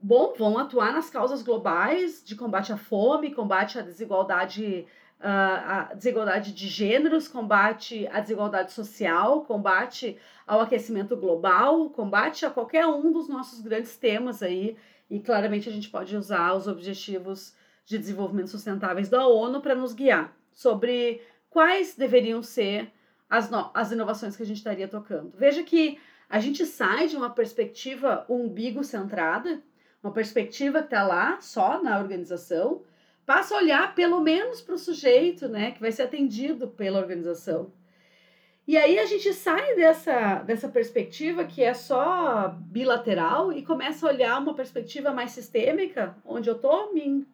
bom, 0.02 0.34
vão 0.38 0.58
atuar 0.58 0.94
nas 0.94 1.10
causas 1.10 1.42
globais 1.42 2.24
de 2.24 2.36
combate 2.36 2.74
à 2.74 2.78
fome, 2.78 3.34
combate 3.34 3.78
à 3.78 3.82
desigualdade 3.82 4.88
a 5.24 5.94
desigualdade 5.94 6.52
de 6.52 6.68
gêneros, 6.68 7.28
combate 7.28 8.08
a 8.12 8.20
desigualdade 8.20 8.72
social, 8.72 9.46
combate 9.46 10.18
ao 10.48 10.62
aquecimento 10.62 11.16
global, 11.16 11.90
combate 11.92 12.46
a 12.46 12.50
qualquer 12.50 12.88
um 12.88 13.12
dos 13.12 13.30
nossos 13.30 13.62
grandes 13.62 13.96
temas 13.96 14.42
aí. 14.42 14.76
E 15.10 15.20
claramente 15.20 15.70
a 15.70 15.72
gente 15.72 15.90
pode 15.90 16.16
usar 16.16 16.54
os 16.54 16.68
objetivos 16.68 17.54
de 17.86 17.98
desenvolvimento 17.98 18.50
sustentáveis 18.50 19.10
da 19.10 19.28
ONU 19.28 19.62
para 19.62 19.76
nos 19.76 19.94
guiar 19.94 20.36
sobre 20.52 21.22
quais 21.50 21.96
deveriam 21.96 22.42
ser 22.42 22.92
as, 23.30 23.50
as 23.74 23.92
inovações 23.92 24.36
que 24.36 24.44
a 24.44 24.46
gente 24.46 24.58
estaria 24.58 24.88
tocando. 24.88 25.32
Veja 25.38 25.64
que 25.64 26.00
a 26.30 26.40
gente 26.40 26.66
sai 26.66 27.08
de 27.08 27.18
uma 27.18 27.30
perspectiva 27.30 28.26
umbigo-centrada, 28.30 29.62
uma 30.04 30.12
perspectiva 30.12 30.80
que 30.80 30.86
está 30.86 31.04
lá 31.04 31.40
só 31.42 31.82
na 31.82 32.00
organização, 32.00 32.82
passa 33.26 33.56
a 33.56 33.58
olhar 33.58 33.96
pelo 33.96 34.20
menos 34.20 34.62
para 34.62 34.76
o 34.76 34.80
sujeito, 34.80 35.48
né, 35.48 35.72
que 35.72 35.80
vai 35.80 35.92
ser 35.92 36.04
atendido 36.04 36.68
pela 36.68 37.00
organização. 37.00 37.72
E 38.68 38.78
aí 38.78 39.00
a 39.00 39.06
gente 39.06 39.34
sai 39.34 39.76
dessa, 39.76 40.36
dessa 40.44 40.70
perspectiva 40.70 41.44
que 41.44 41.64
é 41.64 41.74
só 41.74 42.50
bilateral 42.60 43.52
e 43.52 43.64
começa 43.64 44.06
a 44.06 44.12
olhar 44.12 44.40
uma 44.40 44.54
perspectiva 44.54 45.12
mais 45.12 45.32
sistêmica, 45.32 46.16
onde 46.24 46.50
eu 46.50 46.56
estou 46.56 46.94
me 46.94 47.28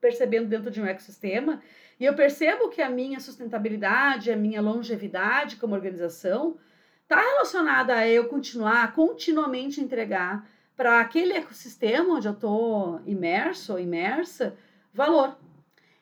percebendo 0.00 0.48
dentro 0.48 0.70
de 0.70 0.80
um 0.80 0.86
ecossistema 0.86 1.60
e 1.98 2.04
eu 2.04 2.14
percebo 2.14 2.68
que 2.68 2.80
a 2.80 2.88
minha 2.88 3.18
sustentabilidade, 3.18 4.30
a 4.30 4.36
minha 4.36 4.60
longevidade 4.60 5.56
como 5.56 5.74
organização 5.74 6.56
está 7.02 7.20
relacionada 7.20 7.94
a 7.94 8.08
eu 8.08 8.28
continuar 8.28 8.92
continuamente 8.92 9.80
entregar 9.80 10.48
para 10.78 11.00
aquele 11.00 11.32
ecossistema 11.32 12.14
onde 12.14 12.28
eu 12.28 12.32
estou 12.32 13.00
imerso 13.04 13.72
ou 13.72 13.80
imersa 13.80 14.56
valor. 14.94 15.36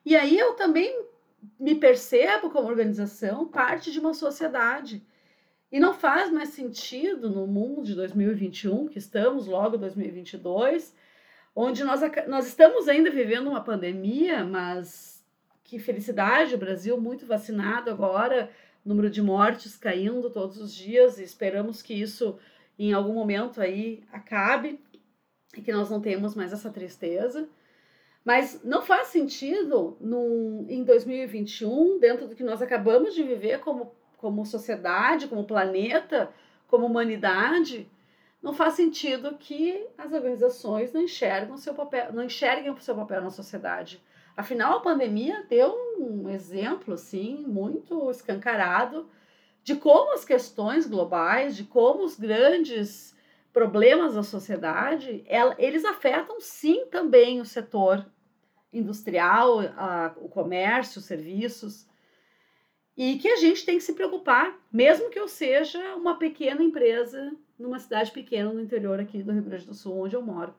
E 0.04 0.14
aí 0.14 0.38
eu 0.38 0.52
também 0.52 1.02
me 1.58 1.74
percebo 1.74 2.50
como 2.50 2.68
organização 2.68 3.48
parte 3.48 3.90
de 3.90 3.98
uma 3.98 4.12
sociedade. 4.12 5.02
E 5.72 5.80
não 5.80 5.94
faz 5.94 6.30
mais 6.30 6.50
sentido 6.50 7.30
no 7.30 7.46
mundo 7.46 7.84
de 7.84 7.94
2021, 7.94 8.88
que 8.88 8.98
estamos 8.98 9.46
logo 9.46 9.78
2022, 9.78 10.94
onde 11.54 11.82
nós, 11.82 12.02
nós 12.28 12.46
estamos 12.46 12.86
ainda 12.86 13.10
vivendo 13.10 13.48
uma 13.48 13.64
pandemia, 13.64 14.44
mas 14.44 15.24
que 15.64 15.78
felicidade, 15.78 16.54
o 16.54 16.58
Brasil 16.58 17.00
muito 17.00 17.24
vacinado 17.24 17.90
agora, 17.90 18.50
número 18.84 19.08
de 19.08 19.22
mortes 19.22 19.74
caindo 19.74 20.28
todos 20.28 20.58
os 20.58 20.74
dias, 20.74 21.18
e 21.18 21.24
esperamos 21.24 21.80
que 21.80 21.94
isso 21.94 22.38
em 22.78 22.92
algum 22.92 23.14
momento 23.14 23.60
aí 23.60 24.04
acabe 24.12 24.80
e 25.56 25.62
que 25.62 25.72
nós 25.72 25.90
não 25.90 26.00
tenhamos 26.00 26.34
mais 26.34 26.52
essa 26.52 26.70
tristeza. 26.70 27.48
Mas 28.24 28.62
não 28.64 28.82
faz 28.82 29.08
sentido 29.08 29.96
num, 30.00 30.66
em 30.68 30.82
2021, 30.82 31.98
dentro 32.00 32.26
do 32.26 32.34
que 32.34 32.42
nós 32.42 32.60
acabamos 32.60 33.14
de 33.14 33.22
viver 33.22 33.60
como, 33.60 33.94
como 34.16 34.44
sociedade, 34.44 35.28
como 35.28 35.46
planeta, 35.46 36.30
como 36.66 36.86
humanidade, 36.86 37.88
não 38.42 38.52
faz 38.52 38.74
sentido 38.74 39.36
que 39.38 39.86
as 39.96 40.12
organizações 40.12 40.92
não 40.92 41.02
enxergam 41.02 41.56
seu 41.56 41.74
papel, 41.74 42.12
não 42.12 42.24
enxerguem 42.24 42.70
o 42.70 42.80
seu 42.80 42.94
papel 42.94 43.22
na 43.22 43.30
sociedade. 43.30 44.02
Afinal, 44.36 44.78
a 44.78 44.80
pandemia 44.80 45.44
deu 45.48 45.74
um 45.98 46.28
exemplo 46.28 46.94
assim 46.94 47.44
muito 47.46 48.10
escancarado 48.10 49.08
de 49.66 49.74
como 49.74 50.14
as 50.14 50.24
questões 50.24 50.86
globais, 50.86 51.56
de 51.56 51.64
como 51.64 52.04
os 52.04 52.16
grandes 52.16 53.12
problemas 53.52 54.14
da 54.14 54.22
sociedade, 54.22 55.26
eles 55.58 55.84
afetam 55.84 56.40
sim 56.40 56.86
também 56.86 57.40
o 57.40 57.44
setor 57.44 58.06
industrial, 58.72 59.58
a, 59.76 60.14
o 60.18 60.28
comércio, 60.28 61.00
os 61.00 61.04
serviços, 61.04 61.84
e 62.96 63.18
que 63.18 63.26
a 63.26 63.34
gente 63.34 63.66
tem 63.66 63.76
que 63.76 63.82
se 63.82 63.94
preocupar, 63.94 64.56
mesmo 64.72 65.10
que 65.10 65.18
eu 65.18 65.26
seja 65.26 65.96
uma 65.96 66.16
pequena 66.16 66.62
empresa 66.62 67.32
numa 67.58 67.80
cidade 67.80 68.12
pequena 68.12 68.52
no 68.52 68.60
interior 68.60 69.00
aqui 69.00 69.20
do 69.20 69.32
Rio 69.32 69.42
Grande 69.42 69.66
do 69.66 69.74
Sul, 69.74 69.98
onde 69.98 70.14
eu 70.14 70.22
moro. 70.22 70.54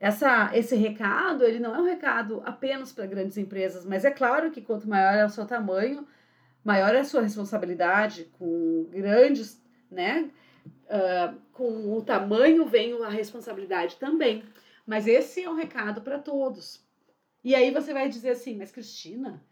Essa, 0.00 0.50
esse 0.54 0.74
recado, 0.76 1.44
ele 1.44 1.58
não 1.58 1.76
é 1.76 1.78
um 1.78 1.84
recado 1.84 2.40
apenas 2.46 2.90
para 2.90 3.04
grandes 3.04 3.36
empresas, 3.36 3.84
mas 3.84 4.02
é 4.02 4.10
claro 4.10 4.50
que 4.50 4.62
quanto 4.62 4.88
maior 4.88 5.12
é 5.12 5.26
o 5.26 5.30
seu 5.30 5.44
tamanho, 5.44 6.08
maior 6.64 6.94
é 6.94 7.00
a 7.00 7.04
sua 7.04 7.22
responsabilidade, 7.22 8.24
com 8.38 8.88
grandes, 8.90 9.62
né, 9.90 10.30
uh, 10.86 11.38
com 11.52 11.96
o 11.96 12.02
tamanho 12.02 12.64
vem 12.64 12.94
a 13.04 13.08
responsabilidade 13.08 13.96
também. 13.96 14.42
Mas 14.86 15.06
esse 15.06 15.44
é 15.44 15.50
um 15.50 15.54
recado 15.54 16.00
para 16.00 16.18
todos. 16.18 16.82
E 17.42 17.54
aí 17.54 17.70
você 17.70 17.92
vai 17.92 18.08
dizer 18.08 18.30
assim, 18.30 18.56
mas 18.56 18.72
Cristina, 18.72 19.42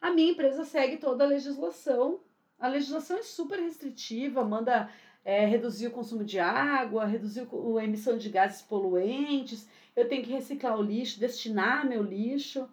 a 0.00 0.10
minha 0.10 0.32
empresa 0.32 0.64
segue 0.64 0.96
toda 0.96 1.24
a 1.24 1.28
legislação. 1.28 2.20
A 2.58 2.68
legislação 2.68 3.18
é 3.18 3.22
super 3.22 3.58
restritiva, 3.58 4.44
manda 4.44 4.88
é, 5.24 5.44
reduzir 5.44 5.88
o 5.88 5.90
consumo 5.90 6.24
de 6.24 6.38
água, 6.38 7.04
reduzir 7.04 7.48
a 7.78 7.84
emissão 7.84 8.16
de 8.16 8.28
gases 8.28 8.62
poluentes, 8.62 9.68
eu 9.96 10.08
tenho 10.08 10.22
que 10.22 10.30
reciclar 10.30 10.78
o 10.78 10.82
lixo, 10.82 11.18
destinar 11.18 11.86
meu 11.86 12.02
lixo. 12.02 12.68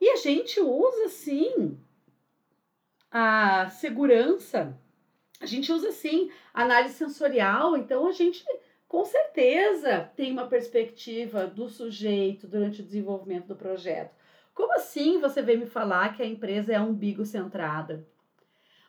E 0.00 0.10
a 0.10 0.16
gente 0.16 0.60
usa, 0.60 1.08
sim, 1.08 1.78
a 3.10 3.68
segurança, 3.70 4.78
a 5.40 5.46
gente 5.46 5.72
usa, 5.72 5.90
sim, 5.92 6.30
análise 6.52 6.94
sensorial, 6.94 7.76
então 7.76 8.06
a 8.06 8.12
gente 8.12 8.44
com 8.86 9.04
certeza 9.04 10.10
tem 10.16 10.32
uma 10.32 10.46
perspectiva 10.46 11.46
do 11.46 11.68
sujeito 11.68 12.46
durante 12.46 12.80
o 12.80 12.84
desenvolvimento 12.84 13.46
do 13.46 13.56
projeto. 13.56 14.14
Como 14.54 14.74
assim 14.74 15.20
você 15.20 15.40
vem 15.42 15.58
me 15.58 15.66
falar 15.66 16.16
que 16.16 16.22
a 16.22 16.26
empresa 16.26 16.72
é 16.72 16.80
umbigo 16.80 17.24
centrada? 17.24 18.06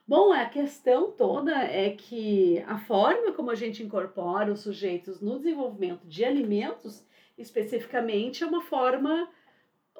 Bom, 0.07 0.33
a 0.33 0.45
questão 0.45 1.11
toda 1.11 1.51
é 1.51 1.91
que 1.91 2.63
a 2.65 2.79
forma 2.79 3.31
como 3.33 3.51
a 3.51 3.55
gente 3.55 3.83
incorpora 3.83 4.51
os 4.51 4.61
sujeitos 4.61 5.21
no 5.21 5.37
desenvolvimento 5.37 6.07
de 6.07 6.25
alimentos, 6.25 7.05
especificamente, 7.37 8.43
é 8.43 8.47
uma 8.47 8.63
forma 8.63 9.29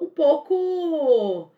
um 0.02 0.10
pouco, 0.10 1.52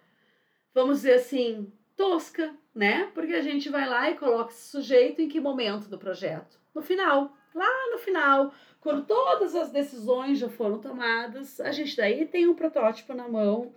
vamos 0.73 0.97
dizer 0.97 1.13
assim, 1.13 1.71
tosca, 1.95 2.55
né? 2.73 3.09
Porque 3.13 3.33
a 3.33 3.41
gente 3.41 3.69
vai 3.69 3.87
lá 3.87 4.09
e 4.09 4.17
coloca 4.17 4.51
esse 4.51 4.69
sujeito 4.69 5.21
em 5.21 5.27
que 5.27 5.39
momento 5.39 5.87
do 5.87 5.97
projeto? 5.97 6.59
No 6.73 6.81
final 6.81 7.35
lá 7.53 7.91
no 7.91 7.99
final, 7.99 8.53
quando 8.79 9.05
todas 9.05 9.55
as 9.55 9.71
decisões 9.71 10.39
já 10.39 10.49
foram 10.49 10.79
tomadas, 10.79 11.59
a 11.59 11.71
gente 11.71 11.95
daí 11.95 12.25
tem 12.25 12.47
um 12.47 12.55
protótipo 12.55 13.13
na 13.13 13.27
mão 13.27 13.73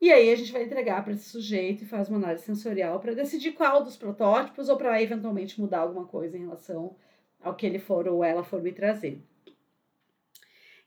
e 0.00 0.12
aí 0.12 0.30
a 0.30 0.36
gente 0.36 0.52
vai 0.52 0.64
entregar 0.64 1.02
para 1.02 1.12
esse 1.12 1.28
sujeito 1.28 1.82
e 1.82 1.86
faz 1.86 2.08
uma 2.08 2.18
análise 2.18 2.44
sensorial 2.44 3.00
para 3.00 3.14
decidir 3.14 3.52
qual 3.52 3.82
dos 3.82 3.96
protótipos 3.96 4.68
ou 4.68 4.76
para 4.76 5.02
eventualmente 5.02 5.60
mudar 5.60 5.80
alguma 5.80 6.06
coisa 6.06 6.36
em 6.36 6.42
relação 6.42 6.96
ao 7.40 7.54
que 7.54 7.66
ele 7.66 7.78
for 7.78 8.06
ou 8.06 8.22
ela 8.22 8.44
for 8.44 8.62
me 8.62 8.72
trazer. 8.72 9.20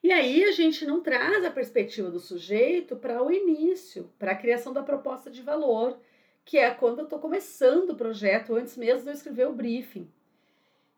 E 0.03 0.11
aí 0.11 0.43
a 0.45 0.51
gente 0.51 0.85
não 0.85 1.01
traz 1.01 1.45
a 1.45 1.51
perspectiva 1.51 2.09
do 2.09 2.19
sujeito 2.19 2.95
para 2.95 3.21
o 3.23 3.31
início, 3.31 4.09
para 4.17 4.31
a 4.31 4.35
criação 4.35 4.73
da 4.73 4.81
proposta 4.81 5.29
de 5.29 5.41
valor, 5.41 5.99
que 6.45 6.57
é 6.57 6.71
quando 6.71 6.99
eu 6.99 7.03
estou 7.05 7.19
começando 7.19 7.91
o 7.91 7.95
projeto, 7.95 8.55
antes 8.55 8.75
mesmo 8.75 9.03
de 9.03 9.09
eu 9.09 9.13
escrever 9.13 9.47
o 9.47 9.53
briefing. 9.53 10.09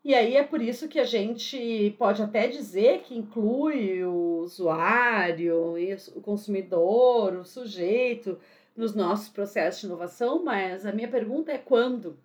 E 0.04 0.14
aí 0.14 0.36
é 0.36 0.42
por 0.42 0.60
isso 0.60 0.86
que 0.86 0.98
a 0.98 1.04
gente 1.04 1.94
pode 1.98 2.22
até 2.22 2.46
dizer 2.46 3.00
que 3.00 3.16
inclui 3.16 4.04
o 4.04 4.40
usuário, 4.40 5.74
o 6.14 6.20
consumidor, 6.20 7.34
o 7.34 7.44
sujeito 7.44 8.38
nos 8.76 8.94
nossos 8.94 9.30
processos 9.30 9.80
de 9.80 9.86
inovação, 9.86 10.44
mas 10.44 10.84
a 10.84 10.92
minha 10.92 11.08
pergunta 11.08 11.52
é 11.52 11.58
quando 11.58 12.18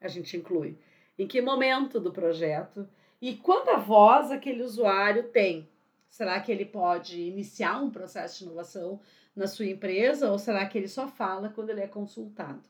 a 0.00 0.06
gente 0.06 0.36
inclui? 0.36 0.78
Em 1.18 1.26
que 1.26 1.40
momento 1.40 1.98
do 1.98 2.12
projeto? 2.12 2.88
E 3.20 3.34
quanta 3.34 3.78
voz 3.78 4.30
aquele 4.30 4.62
usuário 4.62 5.24
tem? 5.24 5.68
Será 6.12 6.38
que 6.40 6.52
ele 6.52 6.66
pode 6.66 7.18
iniciar 7.18 7.82
um 7.82 7.90
processo 7.90 8.40
de 8.40 8.44
inovação 8.44 9.00
na 9.34 9.46
sua 9.46 9.64
empresa 9.64 10.30
ou 10.30 10.38
será 10.38 10.66
que 10.66 10.76
ele 10.76 10.86
só 10.86 11.08
fala 11.08 11.48
quando 11.48 11.70
ele 11.70 11.80
é 11.80 11.86
consultado? 11.86 12.62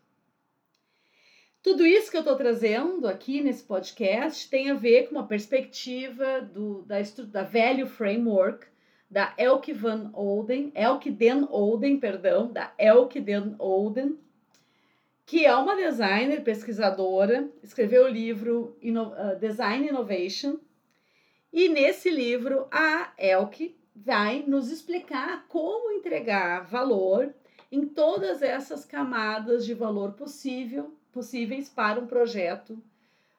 Tudo 1.61 1.84
isso 1.84 2.08
que 2.08 2.16
eu 2.16 2.20
estou 2.20 2.37
trazendo 2.37 3.08
aqui 3.08 3.40
nesse 3.40 3.64
podcast 3.64 4.49
tem 4.49 4.70
a 4.70 4.75
ver 4.75 5.08
com 5.08 5.16
uma 5.16 5.26
perspectiva 5.26 6.40
do, 6.40 6.82
da, 6.82 6.99
da 7.32 7.42
Value 7.42 7.88
Framework 7.88 8.68
da 9.11 9.34
Elke 9.37 9.72
van 9.72 10.12
Olden, 10.14 10.70
Elke 10.76 11.11
den 11.11 11.44
Olden, 11.50 11.99
perdão, 11.99 12.46
da 12.52 12.72
Elke 12.78 13.20
den 13.20 13.56
Olden, 13.58 14.16
que 15.26 15.44
é 15.44 15.54
uma 15.56 15.75
designer, 15.75 16.44
pesquisadora, 16.44 17.50
escreveu 17.61 18.04
o 18.04 18.08
livro 18.08 18.78
uh, 18.80 19.37
Design 19.40 19.88
Innovation, 19.88 20.61
e 21.52 21.68
nesse 21.68 22.11
livro 22.11 22.66
a 22.71 23.12
Elke 23.18 23.76
vai 23.94 24.42
nos 24.47 24.71
explicar 24.71 25.47
como 25.49 25.92
entregar 25.92 26.66
valor 26.66 27.35
em 27.71 27.87
todas 27.87 28.42
essas 28.42 28.85
camadas 28.85 29.64
de 29.64 29.75
valor 29.75 30.12
possível 30.12 30.94
possíveis 31.12 31.68
para 31.68 32.00
um 32.00 32.06
projeto 32.06 32.82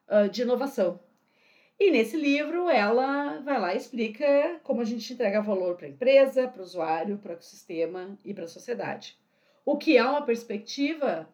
uh, 0.08 0.28
de 0.28 0.42
inovação. 0.42 1.00
E 1.78 1.90
nesse 1.90 2.16
livro 2.16 2.70
ela 2.70 3.40
vai 3.40 3.60
lá 3.60 3.74
e 3.74 3.76
explica 3.76 4.60
como 4.62 4.80
a 4.80 4.84
gente 4.84 5.12
entrega 5.12 5.42
valor 5.42 5.76
para 5.76 5.86
a 5.86 5.90
empresa, 5.90 6.46
para 6.46 6.60
o 6.60 6.64
usuário, 6.64 7.18
para 7.18 7.30
o 7.30 7.34
ecossistema 7.34 8.16
e 8.24 8.32
para 8.32 8.44
a 8.44 8.48
sociedade. 8.48 9.18
o 9.66 9.76
que 9.76 9.96
é 9.96 10.04
uma 10.04 10.22
perspectiva, 10.22 11.28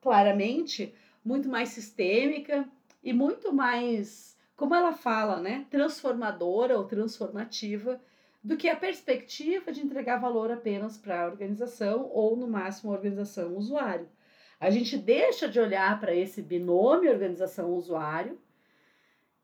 claramente, 0.00 0.94
muito 1.24 1.48
mais 1.48 1.70
sistêmica 1.70 2.66
e 3.02 3.12
muito 3.12 3.52
mais, 3.52 4.33
como 4.56 4.74
ela 4.74 4.92
fala, 4.92 5.40
né, 5.40 5.66
transformadora 5.70 6.78
ou 6.78 6.84
transformativa 6.84 8.00
do 8.42 8.56
que 8.56 8.68
a 8.68 8.76
perspectiva 8.76 9.72
de 9.72 9.80
entregar 9.80 10.18
valor 10.18 10.50
apenas 10.52 10.98
para 10.98 11.22
a 11.22 11.26
organização 11.26 12.10
ou, 12.12 12.36
no 12.36 12.46
máximo, 12.46 12.92
a 12.92 12.96
organização 12.96 13.56
usuário. 13.56 14.08
A 14.60 14.70
gente 14.70 14.96
deixa 14.96 15.48
de 15.48 15.58
olhar 15.58 15.98
para 15.98 16.14
esse 16.14 16.42
binômio 16.42 17.10
organização-usuário 17.10 18.38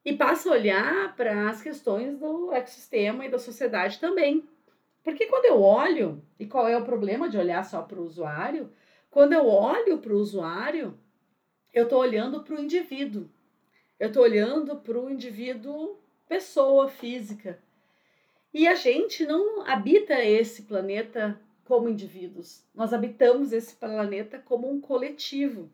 e 0.05 0.13
passa 0.15 0.49
a 0.49 0.53
olhar 0.53 1.17
para 1.17 1.51
as 1.51 1.61
questões 1.61 2.19
do 2.19 2.53
ecossistema 2.53 3.25
e 3.25 3.31
da 3.31 3.39
sociedade 3.39 3.99
também. 3.99 4.49
Porque 5.03 5.27
quando 5.27 5.47
eu 5.47 5.61
olho, 5.61 6.23
e 6.39 6.47
qual 6.47 6.69
é 6.69 6.77
o 6.77 6.85
problema 6.85 7.29
de 7.29 7.39
olhar 7.39 7.65
só 7.65 7.83
para 7.83 7.99
o 7.99 8.05
usuário? 8.05 8.71
Quando 9.11 9.33
eu 9.33 9.47
olho 9.47 9.99
para 9.99 10.13
o 10.13 10.19
usuário, 10.19 10.99
eu 11.73 11.85
estou 11.85 12.01
olhando 12.01 12.43
para 12.43 12.55
o 12.55 12.61
indivíduo. 12.61 13.29
Eu 14.01 14.09
estou 14.09 14.23
olhando 14.23 14.77
para 14.77 14.99
o 14.99 15.11
indivíduo, 15.11 15.99
pessoa 16.27 16.89
física. 16.89 17.59
E 18.53 18.67
a 18.67 18.75
gente 18.75 19.27
não 19.27 19.61
habita 19.67 20.25
esse 20.25 20.63
planeta 20.63 21.39
como 21.67 21.87
indivíduos. 21.87 22.65
Nós 22.75 22.95
habitamos 22.95 23.53
esse 23.53 23.75
planeta 23.75 24.39
como 24.39 24.71
um 24.71 24.81
coletivo. 24.81 25.71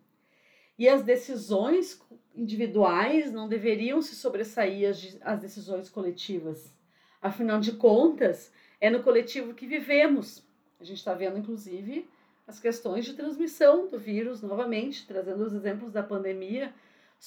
E 0.77 0.89
as 0.89 1.05
decisões 1.05 2.03
individuais 2.35 3.31
não 3.31 3.49
deveriam 3.49 4.03
se 4.03 4.17
sobressair 4.17 4.91
às 5.21 5.39
decisões 5.39 5.89
coletivas. 5.89 6.75
Afinal 7.23 7.61
de 7.61 7.75
contas, 7.75 8.53
é 8.81 8.91
no 8.91 9.05
coletivo 9.05 9.55
que 9.55 9.69
vivemos. 9.69 10.45
A 10.81 10.85
gente 10.85 10.99
está 10.99 11.15
vendo, 11.15 11.39
inclusive, 11.39 12.11
as 12.45 12.59
questões 12.59 13.05
de 13.05 13.15
transmissão 13.15 13.87
do 13.87 14.01
vírus 14.01 14.43
novamente, 14.43 15.07
trazendo 15.07 15.45
os 15.45 15.55
exemplos 15.55 15.93
da 15.93 16.03
pandemia, 16.03 16.75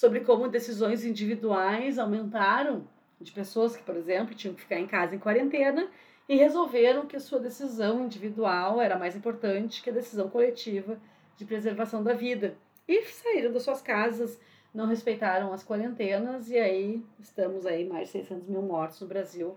sobre 0.00 0.20
como 0.20 0.48
decisões 0.48 1.04
individuais 1.04 1.98
aumentaram 1.98 2.88
de 3.20 3.30
pessoas 3.32 3.76
que, 3.76 3.82
por 3.82 3.94
exemplo, 3.94 4.34
tinham 4.34 4.54
que 4.54 4.62
ficar 4.62 4.80
em 4.80 4.86
casa 4.86 5.14
em 5.14 5.18
quarentena 5.18 5.90
e 6.26 6.36
resolveram 6.36 7.04
que 7.04 7.16
a 7.16 7.20
sua 7.20 7.38
decisão 7.38 8.06
individual 8.06 8.80
era 8.80 8.98
mais 8.98 9.14
importante 9.14 9.82
que 9.82 9.90
a 9.90 9.92
decisão 9.92 10.30
coletiva 10.30 10.98
de 11.36 11.44
preservação 11.44 12.02
da 12.02 12.14
vida. 12.14 12.56
E 12.88 13.02
saíram 13.02 13.52
das 13.52 13.62
suas 13.62 13.82
casas, 13.82 14.40
não 14.72 14.86
respeitaram 14.86 15.52
as 15.52 15.62
quarentenas 15.62 16.48
e 16.48 16.56
aí 16.56 17.04
estamos 17.18 17.66
aí 17.66 17.86
mais 17.86 18.06
de 18.06 18.12
600 18.12 18.48
mil 18.48 18.62
mortos 18.62 19.02
no 19.02 19.06
Brasil. 19.06 19.48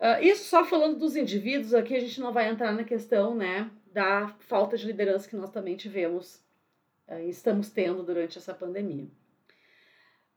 Uh, 0.00 0.20
isso 0.20 0.48
só 0.48 0.64
falando 0.64 0.98
dos 0.98 1.14
indivíduos, 1.14 1.74
aqui 1.74 1.94
a 1.94 2.00
gente 2.00 2.20
não 2.20 2.32
vai 2.32 2.48
entrar 2.48 2.72
na 2.72 2.82
questão 2.82 3.36
né, 3.36 3.70
da 3.92 4.34
falta 4.40 4.76
de 4.76 4.84
liderança 4.84 5.28
que 5.28 5.36
nós 5.36 5.50
também 5.50 5.76
tivemos 5.76 6.42
uh, 7.06 7.20
e 7.20 7.30
estamos 7.30 7.70
tendo 7.70 8.02
durante 8.02 8.36
essa 8.36 8.52
pandemia. 8.52 9.06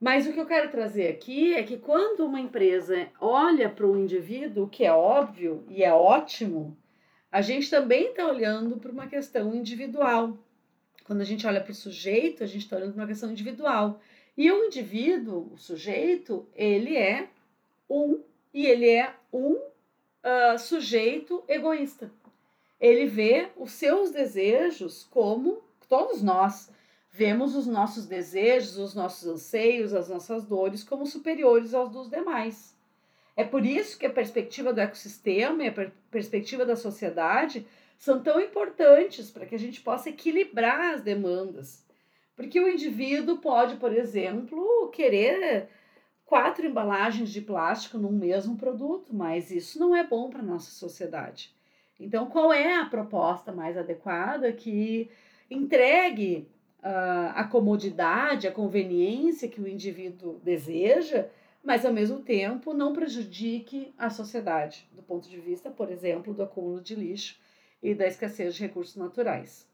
Mas 0.01 0.25
o 0.25 0.33
que 0.33 0.39
eu 0.39 0.47
quero 0.47 0.71
trazer 0.71 1.09
aqui 1.09 1.53
é 1.53 1.61
que 1.61 1.77
quando 1.77 2.25
uma 2.25 2.39
empresa 2.39 3.07
olha 3.19 3.69
para 3.69 3.85
o 3.85 3.95
indivíduo, 3.95 4.67
que 4.67 4.83
é 4.83 4.91
óbvio 4.91 5.63
e 5.69 5.83
é 5.83 5.93
ótimo, 5.93 6.75
a 7.31 7.39
gente 7.43 7.69
também 7.69 8.07
está 8.07 8.27
olhando 8.27 8.77
para 8.77 8.91
uma 8.91 9.05
questão 9.05 9.53
individual. 9.53 10.39
Quando 11.03 11.21
a 11.21 11.23
gente 11.23 11.45
olha 11.45 11.61
para 11.61 11.71
o 11.71 11.75
sujeito, 11.75 12.43
a 12.43 12.47
gente 12.47 12.63
está 12.63 12.77
olhando 12.77 12.93
para 12.93 13.03
uma 13.03 13.07
questão 13.07 13.29
individual. 13.29 14.01
E 14.35 14.51
o 14.51 14.65
indivíduo, 14.65 15.51
o 15.53 15.57
sujeito, 15.57 16.47
ele 16.55 16.97
é 16.97 17.29
um 17.87 18.23
e 18.51 18.65
ele 18.65 18.89
é 18.89 19.13
um 19.31 19.53
uh, 19.53 20.57
sujeito 20.57 21.43
egoísta. 21.47 22.11
Ele 22.79 23.05
vê 23.05 23.49
os 23.55 23.71
seus 23.73 24.09
desejos 24.09 25.07
como 25.11 25.61
todos 25.87 26.23
nós 26.23 26.71
Vemos 27.11 27.55
os 27.55 27.67
nossos 27.67 28.05
desejos, 28.05 28.77
os 28.77 28.95
nossos 28.95 29.27
anseios, 29.27 29.93
as 29.93 30.07
nossas 30.07 30.45
dores 30.45 30.83
como 30.83 31.05
superiores 31.05 31.73
aos 31.73 31.89
dos 31.89 32.09
demais. 32.09 32.73
É 33.35 33.43
por 33.43 33.65
isso 33.65 33.97
que 33.97 34.05
a 34.05 34.09
perspectiva 34.09 34.71
do 34.71 34.79
ecossistema 34.79 35.63
e 35.63 35.67
a 35.67 35.71
per 35.73 35.91
perspectiva 36.09 36.65
da 36.65 36.75
sociedade 36.75 37.65
são 37.97 38.21
tão 38.21 38.39
importantes 38.39 39.29
para 39.29 39.45
que 39.45 39.55
a 39.55 39.59
gente 39.59 39.81
possa 39.81 40.09
equilibrar 40.09 40.93
as 40.93 41.01
demandas. 41.01 41.85
Porque 42.35 42.59
o 42.59 42.69
indivíduo 42.69 43.37
pode, 43.37 43.75
por 43.75 43.93
exemplo, 43.93 44.89
querer 44.89 45.69
quatro 46.25 46.65
embalagens 46.65 47.29
de 47.29 47.41
plástico 47.41 47.97
num 47.97 48.11
mesmo 48.11 48.57
produto, 48.57 49.13
mas 49.13 49.51
isso 49.51 49.77
não 49.79 49.95
é 49.95 50.03
bom 50.03 50.29
para 50.29 50.39
a 50.39 50.45
nossa 50.45 50.71
sociedade. 50.71 51.53
Então, 51.99 52.25
qual 52.27 52.51
é 52.51 52.75
a 52.77 52.85
proposta 52.85 53.51
mais 53.51 53.77
adequada 53.77 54.51
que 54.51 55.11
entregue 55.49 56.49
a 56.83 57.43
comodidade, 57.43 58.47
a 58.47 58.51
conveniência 58.51 59.47
que 59.47 59.61
o 59.61 59.67
indivíduo 59.67 60.39
deseja, 60.43 61.27
mas 61.63 61.85
ao 61.85 61.93
mesmo 61.93 62.19
tempo 62.19 62.73
não 62.73 62.93
prejudique 62.93 63.93
a 63.97 64.09
sociedade, 64.09 64.87
do 64.91 65.03
ponto 65.03 65.29
de 65.29 65.39
vista, 65.39 65.69
por 65.69 65.91
exemplo, 65.91 66.33
do 66.33 66.41
acúmulo 66.43 66.81
de 66.81 66.95
lixo 66.95 67.39
e 67.83 67.93
da 67.93 68.07
escassez 68.07 68.55
de 68.55 68.61
recursos 68.61 68.95
naturais. 68.95 69.69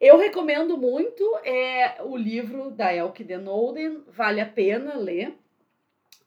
Eu 0.00 0.18
recomendo 0.18 0.76
muito 0.76 1.22
é, 1.44 2.02
o 2.02 2.16
livro 2.16 2.70
da 2.70 2.94
Elke 2.94 3.24
Denolden, 3.24 4.02
vale 4.08 4.40
a 4.40 4.46
pena 4.46 4.96
ler. 4.96 5.36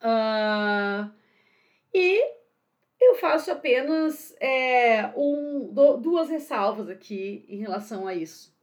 Uh, 0.02 1.12
e 1.94 2.38
eu 3.00 3.16
faço 3.16 3.52
apenas 3.52 4.36
é, 4.40 5.12
um, 5.16 5.72
duas 6.02 6.30
ressalvas 6.30 6.90
aqui 6.90 7.46
em 7.48 7.58
relação 7.58 8.08
a 8.08 8.14
isso. 8.14 8.57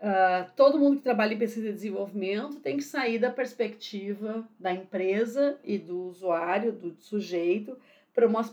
Uh, 0.00 0.48
todo 0.54 0.78
mundo 0.78 0.98
que 0.98 1.02
trabalha 1.02 1.34
em 1.34 1.38
pesquisa 1.38 1.68
e 1.68 1.72
desenvolvimento 1.72 2.60
tem 2.60 2.76
que 2.76 2.84
sair 2.84 3.18
da 3.18 3.30
perspectiva 3.30 4.48
da 4.58 4.72
empresa 4.72 5.58
e 5.64 5.76
do 5.76 6.04
usuário, 6.04 6.70
do 6.70 6.94
sujeito, 7.00 7.76
para 8.14 8.26
uma, 8.26 8.44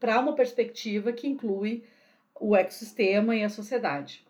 para 0.00 0.20
uma 0.20 0.34
perspectiva 0.34 1.12
que 1.12 1.26
inclui 1.26 1.84
o 2.40 2.56
ecossistema 2.56 3.36
e 3.36 3.44
a 3.44 3.48
sociedade. 3.50 4.24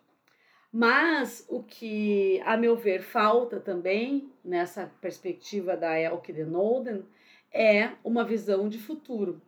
Mas 0.71 1.45
o 1.49 1.63
que, 1.63 2.41
a 2.45 2.57
meu 2.57 2.75
ver, 2.75 3.01
falta 3.01 3.59
também 3.59 4.29
nessa 4.43 4.91
perspectiva 5.01 5.77
da 5.77 5.97
Elke 5.97 6.33
de 6.33 6.43
Nolden 6.43 7.03
é 7.51 7.91
uma 8.03 8.25
visão 8.25 8.67
de 8.67 8.77
futuro. 8.77 9.41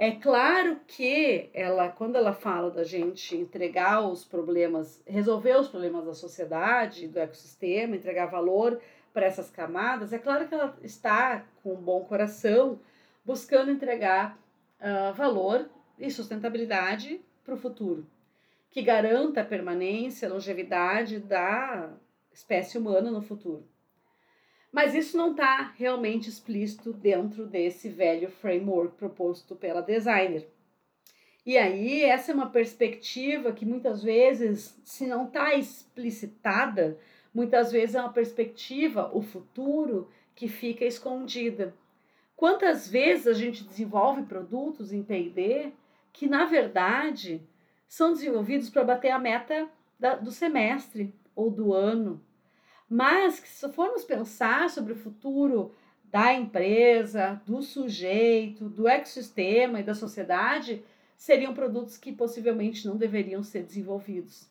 É 0.00 0.12
claro 0.12 0.80
que 0.86 1.50
ela, 1.52 1.90
quando 1.90 2.16
ela 2.16 2.32
fala 2.32 2.70
da 2.70 2.84
gente 2.84 3.36
entregar 3.36 4.00
os 4.00 4.24
problemas, 4.24 4.98
resolver 5.06 5.54
os 5.60 5.68
problemas 5.68 6.06
da 6.06 6.14
sociedade, 6.14 7.06
do 7.06 7.18
ecossistema, 7.18 7.96
entregar 7.96 8.24
valor 8.24 8.80
para 9.12 9.26
essas 9.26 9.50
camadas, 9.50 10.14
é 10.14 10.18
claro 10.18 10.48
que 10.48 10.54
ela 10.54 10.74
está 10.82 11.44
com 11.62 11.74
um 11.74 11.82
bom 11.82 12.02
coração 12.02 12.80
buscando 13.26 13.70
entregar 13.70 14.38
uh, 14.80 15.12
valor 15.12 15.68
e 15.98 16.10
sustentabilidade 16.10 17.20
para 17.44 17.52
o 17.52 17.58
futuro, 17.58 18.06
que 18.70 18.80
garanta 18.80 19.42
a 19.42 19.44
permanência, 19.44 20.26
a 20.26 20.32
longevidade 20.32 21.18
da 21.18 21.90
espécie 22.32 22.78
humana 22.78 23.10
no 23.10 23.20
futuro. 23.20 23.68
Mas 24.72 24.94
isso 24.94 25.16
não 25.16 25.32
está 25.32 25.72
realmente 25.76 26.28
explícito 26.28 26.92
dentro 26.92 27.46
desse 27.46 27.88
velho 27.88 28.30
framework 28.30 28.96
proposto 28.96 29.56
pela 29.56 29.80
designer. 29.80 30.48
E 31.44 31.56
aí, 31.56 32.04
essa 32.04 32.30
é 32.30 32.34
uma 32.34 32.50
perspectiva 32.50 33.52
que 33.52 33.66
muitas 33.66 34.02
vezes, 34.02 34.78
se 34.84 35.06
não 35.06 35.26
está 35.26 35.54
explicitada, 35.54 36.98
muitas 37.34 37.72
vezes 37.72 37.94
é 37.94 38.00
uma 38.00 38.12
perspectiva, 38.12 39.10
o 39.12 39.22
futuro, 39.22 40.08
que 40.34 40.46
fica 40.46 40.84
escondida. 40.84 41.74
Quantas 42.36 42.88
vezes 42.88 43.26
a 43.26 43.32
gente 43.32 43.64
desenvolve 43.64 44.22
produtos 44.22 44.92
em 44.92 45.02
PD 45.02 45.72
que, 46.12 46.26
na 46.28 46.44
verdade, 46.44 47.42
são 47.88 48.12
desenvolvidos 48.12 48.70
para 48.70 48.84
bater 48.84 49.10
a 49.10 49.18
meta 49.18 49.68
da, 49.98 50.14
do 50.14 50.30
semestre 50.30 51.12
ou 51.34 51.50
do 51.50 51.74
ano, 51.74 52.24
mas 52.90 53.34
se 53.34 53.68
formos 53.68 54.02
pensar 54.02 54.68
sobre 54.68 54.94
o 54.94 54.96
futuro 54.96 55.72
da 56.04 56.34
empresa, 56.34 57.40
do 57.46 57.62
sujeito, 57.62 58.68
do 58.68 58.88
ecossistema 58.88 59.78
e 59.78 59.84
da 59.84 59.94
sociedade, 59.94 60.82
seriam 61.16 61.54
produtos 61.54 61.96
que 61.96 62.10
possivelmente 62.10 62.88
não 62.88 62.96
deveriam 62.96 63.44
ser 63.44 63.62
desenvolvidos. 63.62 64.50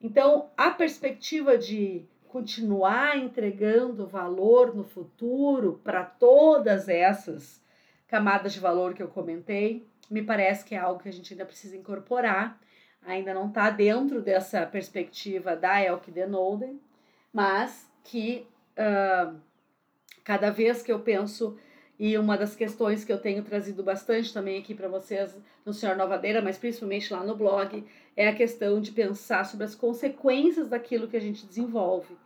Então, 0.00 0.50
a 0.56 0.70
perspectiva 0.70 1.56
de 1.56 2.04
continuar 2.26 3.16
entregando 3.16 4.04
valor 4.04 4.74
no 4.74 4.82
futuro 4.82 5.80
para 5.84 6.04
todas 6.04 6.88
essas 6.88 7.62
camadas 8.08 8.52
de 8.52 8.58
valor 8.58 8.94
que 8.94 9.02
eu 9.02 9.08
comentei, 9.08 9.86
me 10.10 10.22
parece 10.22 10.64
que 10.64 10.74
é 10.74 10.78
algo 10.78 11.00
que 11.00 11.08
a 11.08 11.12
gente 11.12 11.32
ainda 11.32 11.46
precisa 11.46 11.76
incorporar, 11.76 12.60
ainda 13.06 13.32
não 13.32 13.46
está 13.46 13.70
dentro 13.70 14.20
dessa 14.20 14.66
perspectiva 14.66 15.54
da 15.54 15.80
Elke 15.80 16.10
Denolden, 16.10 16.80
mas 17.34 17.90
que 18.04 18.46
uh, 18.78 19.36
cada 20.22 20.50
vez 20.50 20.82
que 20.82 20.92
eu 20.92 21.00
penso 21.00 21.58
E 21.98 22.18
uma 22.18 22.36
das 22.36 22.56
questões 22.56 23.04
que 23.04 23.12
eu 23.12 23.18
tenho 23.18 23.42
trazido 23.44 23.82
bastante 23.82 24.32
também 24.32 24.58
aqui 24.58 24.74
para 24.74 24.88
vocês 24.88 25.36
no 25.64 25.72
Senhor 25.72 25.96
Novadeira, 25.96 26.42
mas 26.42 26.58
principalmente 26.58 27.12
lá 27.12 27.22
no 27.22 27.36
blog, 27.36 27.84
é 28.16 28.28
a 28.28 28.34
questão 28.34 28.80
de 28.80 28.90
pensar 28.90 29.44
sobre 29.44 29.64
as 29.64 29.74
consequências 29.74 30.68
daquilo 30.68 31.06
que 31.06 31.16
a 31.16 31.20
gente 31.20 31.46
desenvolve. 31.46 32.16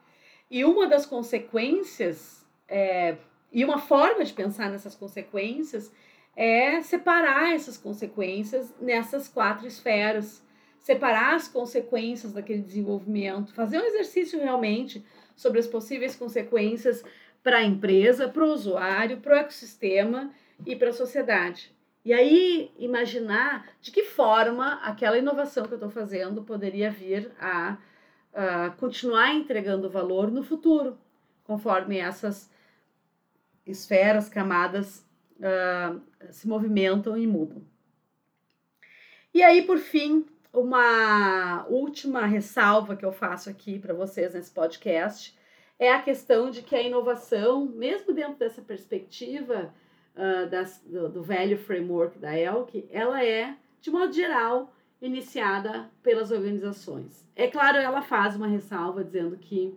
E 0.51 0.65
uma 0.65 0.87
das 0.87 1.05
consequências, 1.05 2.47
é, 2.67 3.17
e 3.53 3.63
uma 3.63 3.79
forma 3.79 4.25
de 4.25 4.33
pensar 4.33 4.71
nessas 4.71 4.95
consequências, 4.95 5.93
é 6.35 6.81
separar 6.81 7.55
essas 7.55 7.77
consequências 7.77 8.73
nessas 8.81 9.29
quatro 9.29 9.67
esferas. 9.67 10.43
Separar 10.81 11.35
as 11.35 11.49
consequências 11.49 12.33
daquele 12.33 12.63
desenvolvimento, 12.63 13.53
fazer 13.53 13.79
um 13.79 13.85
exercício 13.85 14.39
realmente 14.39 15.05
sobre 15.37 15.59
as 15.61 15.67
possíveis 15.67 16.17
consequências 16.17 17.05
para 17.43 17.59
a 17.59 17.65
empresa, 17.65 18.29
para 18.29 18.45
o 18.45 18.53
usuário, 18.53 19.19
para 19.19 19.35
o 19.35 19.39
ecossistema 19.39 20.33
e 20.67 20.75
para 20.75 20.91
a 20.91 20.93
sociedade. 20.93 21.73
E 22.05 22.13
aí 22.13 22.73
imaginar 22.79 23.69
de 23.81 23.91
que 23.91 24.03
forma 24.05 24.75
aquela 24.83 25.19
inovação 25.19 25.67
que 25.67 25.73
eu 25.73 25.77
estou 25.77 25.91
fazendo 25.91 26.43
poderia 26.43 26.91
vir 26.91 27.31
a, 27.39 27.77
a, 28.33 28.71
continuar 28.71 29.35
entregando 29.35 29.91
valor 29.91 30.31
no 30.31 30.43
futuro, 30.43 30.99
conforme 31.45 31.99
essas 31.99 32.51
esferas, 33.67 34.29
camadas 34.29 35.07
uh, 35.39 36.01
se 36.31 36.49
movimentam 36.49 37.17
e 37.17 37.27
mudam. 37.27 37.63
E 39.35 39.43
aí, 39.43 39.63
por 39.63 39.79
fim, 39.79 40.27
uma 40.53 41.67
última 41.69 42.27
ressalva 42.27 42.97
que 42.97 43.05
eu 43.05 43.13
faço 43.13 43.51
aqui 43.51 43.79
para 43.79 43.95
vocês 43.95 44.35
nesse 44.35 44.51
podcast 44.51 45.37
é 45.79 45.93
a 45.93 46.03
questão 46.03 46.51
de 46.51 46.63
que 46.63 46.75
a 46.75 46.83
inovação, 46.83 47.67
mesmo 47.67 48.13
dentro 48.13 48.37
dessa 48.37 48.61
perspectiva 48.61 49.73
uh, 50.17 50.49
das, 50.51 50.83
do, 50.85 51.09
do, 51.09 51.23
velho 51.23 51.57
framework 51.57 52.19
da 52.19 52.37
ELK, 52.37 52.89
ela 52.91 53.25
é, 53.25 53.55
de 53.81 53.91
modo 53.91 54.13
geral, 54.13 54.75
iniciada 55.01 55.89
pelas 56.03 56.33
organizações. 56.33 57.25
É 57.37 57.47
claro, 57.47 57.79
ela 57.79 58.03
faz 58.03 58.35
uma 58.35 58.49
ressalva 58.49 59.05
dizendo 59.05 59.37
que 59.37 59.73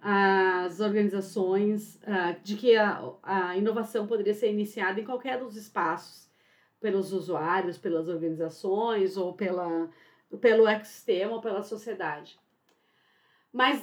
as 0.00 0.80
organizações, 0.80 1.96
uh, 2.02 2.36
de 2.42 2.56
que 2.56 2.76
a, 2.76 3.02
a 3.22 3.56
inovação 3.56 4.06
poderia 4.06 4.34
ser 4.34 4.52
iniciada 4.52 5.00
em 5.00 5.04
qualquer 5.04 5.38
dos 5.38 5.56
espaços, 5.56 6.28
pelos 6.84 7.14
usuários, 7.14 7.78
pelas 7.78 8.08
organizações, 8.08 9.16
ou 9.16 9.32
pela, 9.32 9.88
pelo 10.38 10.68
ecossistema, 10.68 11.32
ou 11.32 11.40
pela 11.40 11.62
sociedade. 11.62 12.38
Mas 13.50 13.82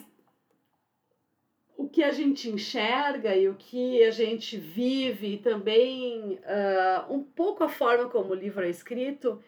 o 1.76 1.90
que 1.90 2.04
a 2.04 2.12
gente 2.12 2.48
enxerga 2.48 3.36
e 3.36 3.50
o 3.50 3.56
que 3.56 4.04
a 4.04 4.12
gente 4.12 4.56
vive, 4.56 5.34
e 5.34 5.38
também 5.40 6.34
uh, 6.36 7.12
um 7.12 7.24
pouco 7.24 7.64
a 7.64 7.70
forma 7.70 8.08
como 8.08 8.34
o 8.34 8.36
livro 8.36 8.64
é 8.64 8.70
escrito, 8.70 9.42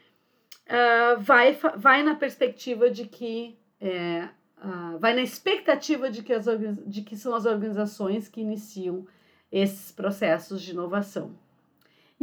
uh, 0.66 1.22
vai, 1.22 1.54
vai 1.78 2.02
na 2.02 2.16
perspectiva 2.16 2.90
de 2.90 3.06
que, 3.06 3.56
é, 3.80 4.30
uh, 4.58 4.98
vai 4.98 5.14
na 5.14 5.22
expectativa 5.22 6.10
de 6.10 6.24
que, 6.24 6.34
as, 6.34 6.46
de 6.88 7.04
que 7.04 7.16
são 7.16 7.36
as 7.36 7.46
organizações 7.46 8.28
que 8.28 8.42
iniciam 8.42 9.06
esses 9.52 9.92
processos 9.92 10.60
de 10.60 10.72
inovação. 10.72 11.43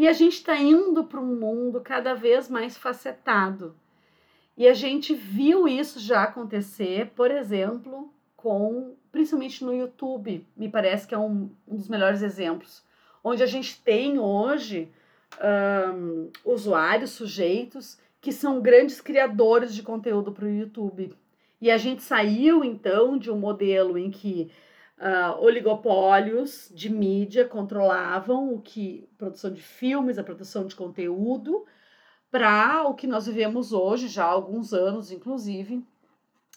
E 0.00 0.08
a 0.08 0.14
gente 0.14 0.36
está 0.36 0.56
indo 0.56 1.04
para 1.04 1.20
um 1.20 1.36
mundo 1.38 1.78
cada 1.78 2.14
vez 2.14 2.48
mais 2.48 2.74
facetado. 2.74 3.76
E 4.56 4.66
a 4.66 4.72
gente 4.72 5.14
viu 5.14 5.68
isso 5.68 6.00
já 6.00 6.22
acontecer, 6.22 7.08
por 7.08 7.30
exemplo, 7.30 8.10
com, 8.34 8.94
principalmente 9.12 9.62
no 9.62 9.74
YouTube, 9.74 10.46
me 10.56 10.70
parece 10.70 11.06
que 11.06 11.14
é 11.14 11.18
um, 11.18 11.50
um 11.68 11.76
dos 11.76 11.86
melhores 11.86 12.22
exemplos, 12.22 12.82
onde 13.22 13.42
a 13.42 13.46
gente 13.46 13.78
tem 13.82 14.18
hoje 14.18 14.90
um, 15.94 16.30
usuários, 16.46 17.10
sujeitos 17.10 17.98
que 18.22 18.32
são 18.32 18.58
grandes 18.58 19.02
criadores 19.02 19.74
de 19.74 19.82
conteúdo 19.82 20.32
para 20.32 20.46
o 20.46 20.50
YouTube. 20.50 21.14
E 21.60 21.70
a 21.70 21.76
gente 21.76 22.02
saiu 22.02 22.64
então 22.64 23.18
de 23.18 23.30
um 23.30 23.36
modelo 23.36 23.98
em 23.98 24.10
que 24.10 24.50
uh, 25.00 25.42
oligopólios 25.42 26.70
de 26.74 26.90
mídia 26.90 27.46
controlavam 27.46 28.52
o 28.54 28.60
que 28.60 29.08
produção 29.16 29.52
de 29.52 29.62
filmes, 29.62 30.18
a 30.18 30.22
produção 30.22 30.66
de 30.66 30.76
conteúdo, 30.76 31.64
para 32.30 32.84
o 32.84 32.94
que 32.94 33.06
nós 33.06 33.26
vivemos 33.26 33.72
hoje, 33.72 34.06
já 34.06 34.24
há 34.24 34.28
alguns 34.28 34.72
anos, 34.72 35.10
inclusive, 35.10 35.84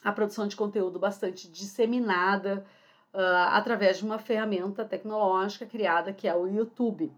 a 0.04 0.12
produção 0.12 0.48
de 0.48 0.56
conteúdo 0.56 1.00
bastante 1.00 1.50
disseminada 1.50 2.66
uh, 3.14 3.50
através 3.50 3.98
de 3.98 4.06
uma 4.06 4.20
ferramenta 4.20 4.86
tecnológica 4.86 5.66
criada 5.66 6.14
que 6.14 6.28
é 6.28 6.36
o 6.36 6.46
YouTube. 6.46 7.12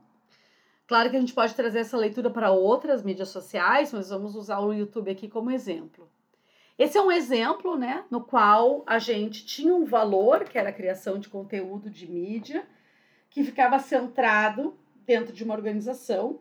Claro 0.88 1.10
que 1.10 1.18
a 1.18 1.20
gente 1.20 1.34
pode 1.34 1.56
trazer 1.56 1.80
essa 1.80 1.98
leitura 1.98 2.30
para 2.30 2.52
outras 2.52 3.02
mídias 3.02 3.30
sociais, 3.30 3.92
mas 3.92 4.10
vamos 4.10 4.36
usar 4.36 4.60
o 4.60 4.72
YouTube 4.72 5.10
aqui 5.10 5.28
como 5.28 5.50
exemplo. 5.50 6.08
Esse 6.78 6.98
é 6.98 7.02
um 7.02 7.12
exemplo, 7.12 7.78
né, 7.78 8.04
no 8.12 8.22
qual 8.22 8.84
a 8.86 9.00
gente 9.00 9.46
tinha 9.46 9.74
um 9.74 9.86
valor, 9.86 10.44
que 10.44 10.58
era 10.58 10.70
a 10.70 10.74
criação 10.74 11.18
de 11.18 11.30
conteúdo 11.30 11.90
de 11.90 12.10
mídia, 12.10 12.66
que 13.30 13.44
ficava 13.44 13.80
centrado 13.80 14.78
dentro 15.06 15.34
de 15.34 15.44
uma 15.44 15.54
organização 15.54 16.40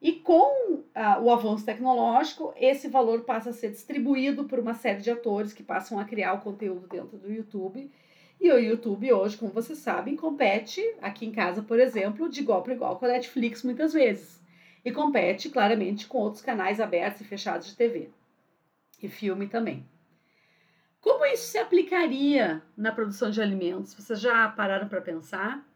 e 0.00 0.12
com 0.12 0.82
ah, 0.94 1.20
o 1.20 1.30
avanço 1.30 1.64
tecnológico, 1.64 2.54
esse 2.56 2.88
valor 2.88 3.22
passa 3.22 3.50
a 3.50 3.52
ser 3.52 3.70
distribuído 3.70 4.44
por 4.44 4.58
uma 4.58 4.72
série 4.74 5.00
de 5.00 5.10
atores 5.10 5.52
que 5.52 5.62
passam 5.62 5.98
a 5.98 6.04
criar 6.04 6.32
o 6.32 6.40
conteúdo 6.40 6.86
dentro 6.88 7.18
do 7.18 7.30
YouTube. 7.30 7.90
E 8.40 8.50
o 8.50 8.58
YouTube 8.58 9.12
hoje, 9.12 9.36
como 9.36 9.52
vocês 9.52 9.78
sabem, 9.78 10.16
compete, 10.16 10.82
aqui 11.02 11.26
em 11.26 11.32
casa, 11.32 11.62
por 11.62 11.78
exemplo, 11.78 12.30
de 12.30 12.40
igual 12.40 12.62
para 12.62 12.72
igual 12.72 12.98
com 12.98 13.04
a 13.04 13.08
Netflix 13.08 13.62
muitas 13.62 13.92
vezes. 13.92 14.40
E 14.82 14.90
compete 14.90 15.50
claramente 15.50 16.06
com 16.06 16.18
outros 16.18 16.42
canais 16.42 16.80
abertos 16.80 17.20
e 17.20 17.24
fechados 17.24 17.66
de 17.66 17.76
TV. 17.76 18.08
E 19.02 19.08
filme 19.08 19.46
também. 19.46 19.86
Como 21.00 21.24
isso 21.24 21.48
se 21.48 21.58
aplicaria 21.58 22.62
na 22.76 22.92
produção 22.92 23.30
de 23.30 23.40
alimentos? 23.40 23.94
Vocês 23.94 24.20
já 24.20 24.48
pararam 24.48 24.88
para 24.88 25.00
pensar? 25.00 25.66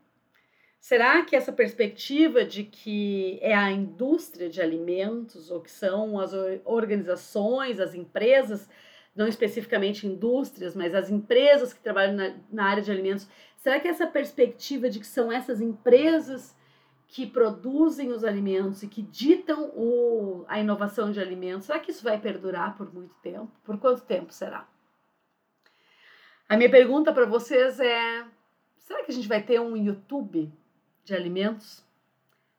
Será 0.79 1.25
que 1.25 1.35
essa 1.35 1.51
perspectiva 1.51 2.45
de 2.45 2.65
que 2.65 3.39
é 3.41 3.55
a 3.55 3.73
indústria 3.73 4.51
de 4.51 4.61
alimentos, 4.61 5.51
ou 5.51 5.63
que 5.63 5.71
são 5.71 6.21
as 6.21 6.33
organizações, 6.63 7.81
as 7.81 7.95
empresas, 7.95 8.69
não 9.17 9.27
especificamente 9.27 10.07
indústrias, 10.07 10.75
mas 10.75 10.95
as 10.95 11.09
empresas 11.09 11.73
que 11.73 11.81
trabalham 11.81 12.13
na, 12.13 12.35
na 12.53 12.65
área 12.67 12.83
de 12.83 12.91
alimentos, 12.91 13.27
será 13.57 13.81
que 13.81 13.89
essa 13.89 14.07
perspectiva 14.07 14.91
de 14.91 15.01
que 15.01 15.07
são 15.07 15.33
essas 15.33 15.63
empresas 15.63 16.55
que 17.15 17.25
produzem 17.25 18.11
os 18.11 18.25
alimentos 18.25 18.83
e 18.83 18.89
que 18.89 19.01
ditam 19.01 19.71
o, 19.77 20.45
a 20.49 20.59
inovação 20.59 21.13
de 21.13 21.21
alimentos, 21.21 21.67
será 21.67 21.79
que 21.79 21.93
isso 21.93 22.03
vai 22.03 22.21
perdurar 22.21 22.77
por 22.77 22.93
muito 22.93 23.15
tempo? 23.23 23.53
Por 23.63 23.79
quanto 23.79 24.03
tempo 24.03 24.33
será? 24.33 24.67
A 26.49 26.57
minha 26.57 26.69
pergunta 26.69 27.13
para 27.13 27.25
vocês 27.25 27.79
é: 27.79 28.27
será 28.79 29.05
que 29.05 29.13
a 29.13 29.15
gente 29.15 29.29
vai 29.29 29.41
ter 29.41 29.61
um 29.61 29.77
YouTube 29.77 30.53
de 31.05 31.15
alimentos? 31.15 31.85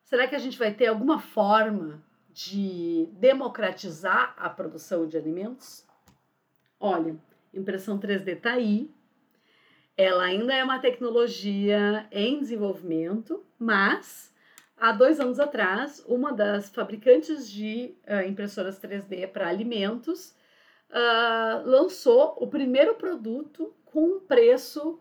Será 0.06 0.26
que 0.26 0.36
a 0.36 0.40
gente 0.40 0.58
vai 0.58 0.74
ter 0.74 0.88
alguma 0.88 1.20
forma 1.20 2.02
de 2.32 3.10
democratizar 3.12 4.36
a 4.38 4.50
produção 4.50 5.06
de 5.06 5.18
alimentos? 5.18 5.86
Olha, 6.80 7.18
impressão 7.54 8.00
3D 8.00 8.38
está 8.38 8.54
aí. 8.54 8.90
Ela 9.98 10.24
ainda 10.24 10.54
é 10.54 10.64
uma 10.64 10.80
tecnologia 10.80 12.08
em 12.10 12.40
desenvolvimento, 12.40 13.46
mas 13.60 14.34
há 14.78 14.92
dois 14.92 15.20
anos 15.20 15.40
atrás, 15.40 16.04
uma 16.08 16.34
das 16.34 16.70
fabricantes 16.70 17.50
de 17.50 17.96
uh, 18.08 18.28
impressoras 18.28 18.80
3D 18.80 19.28
para 19.28 19.48
alimentos 19.48 20.36
uh, 20.90 21.68
lançou 21.68 22.36
o 22.40 22.48
primeiro 22.48 22.96
produto 22.96 23.74
com 23.86 24.04
um 24.04 24.20
preço, 24.20 25.00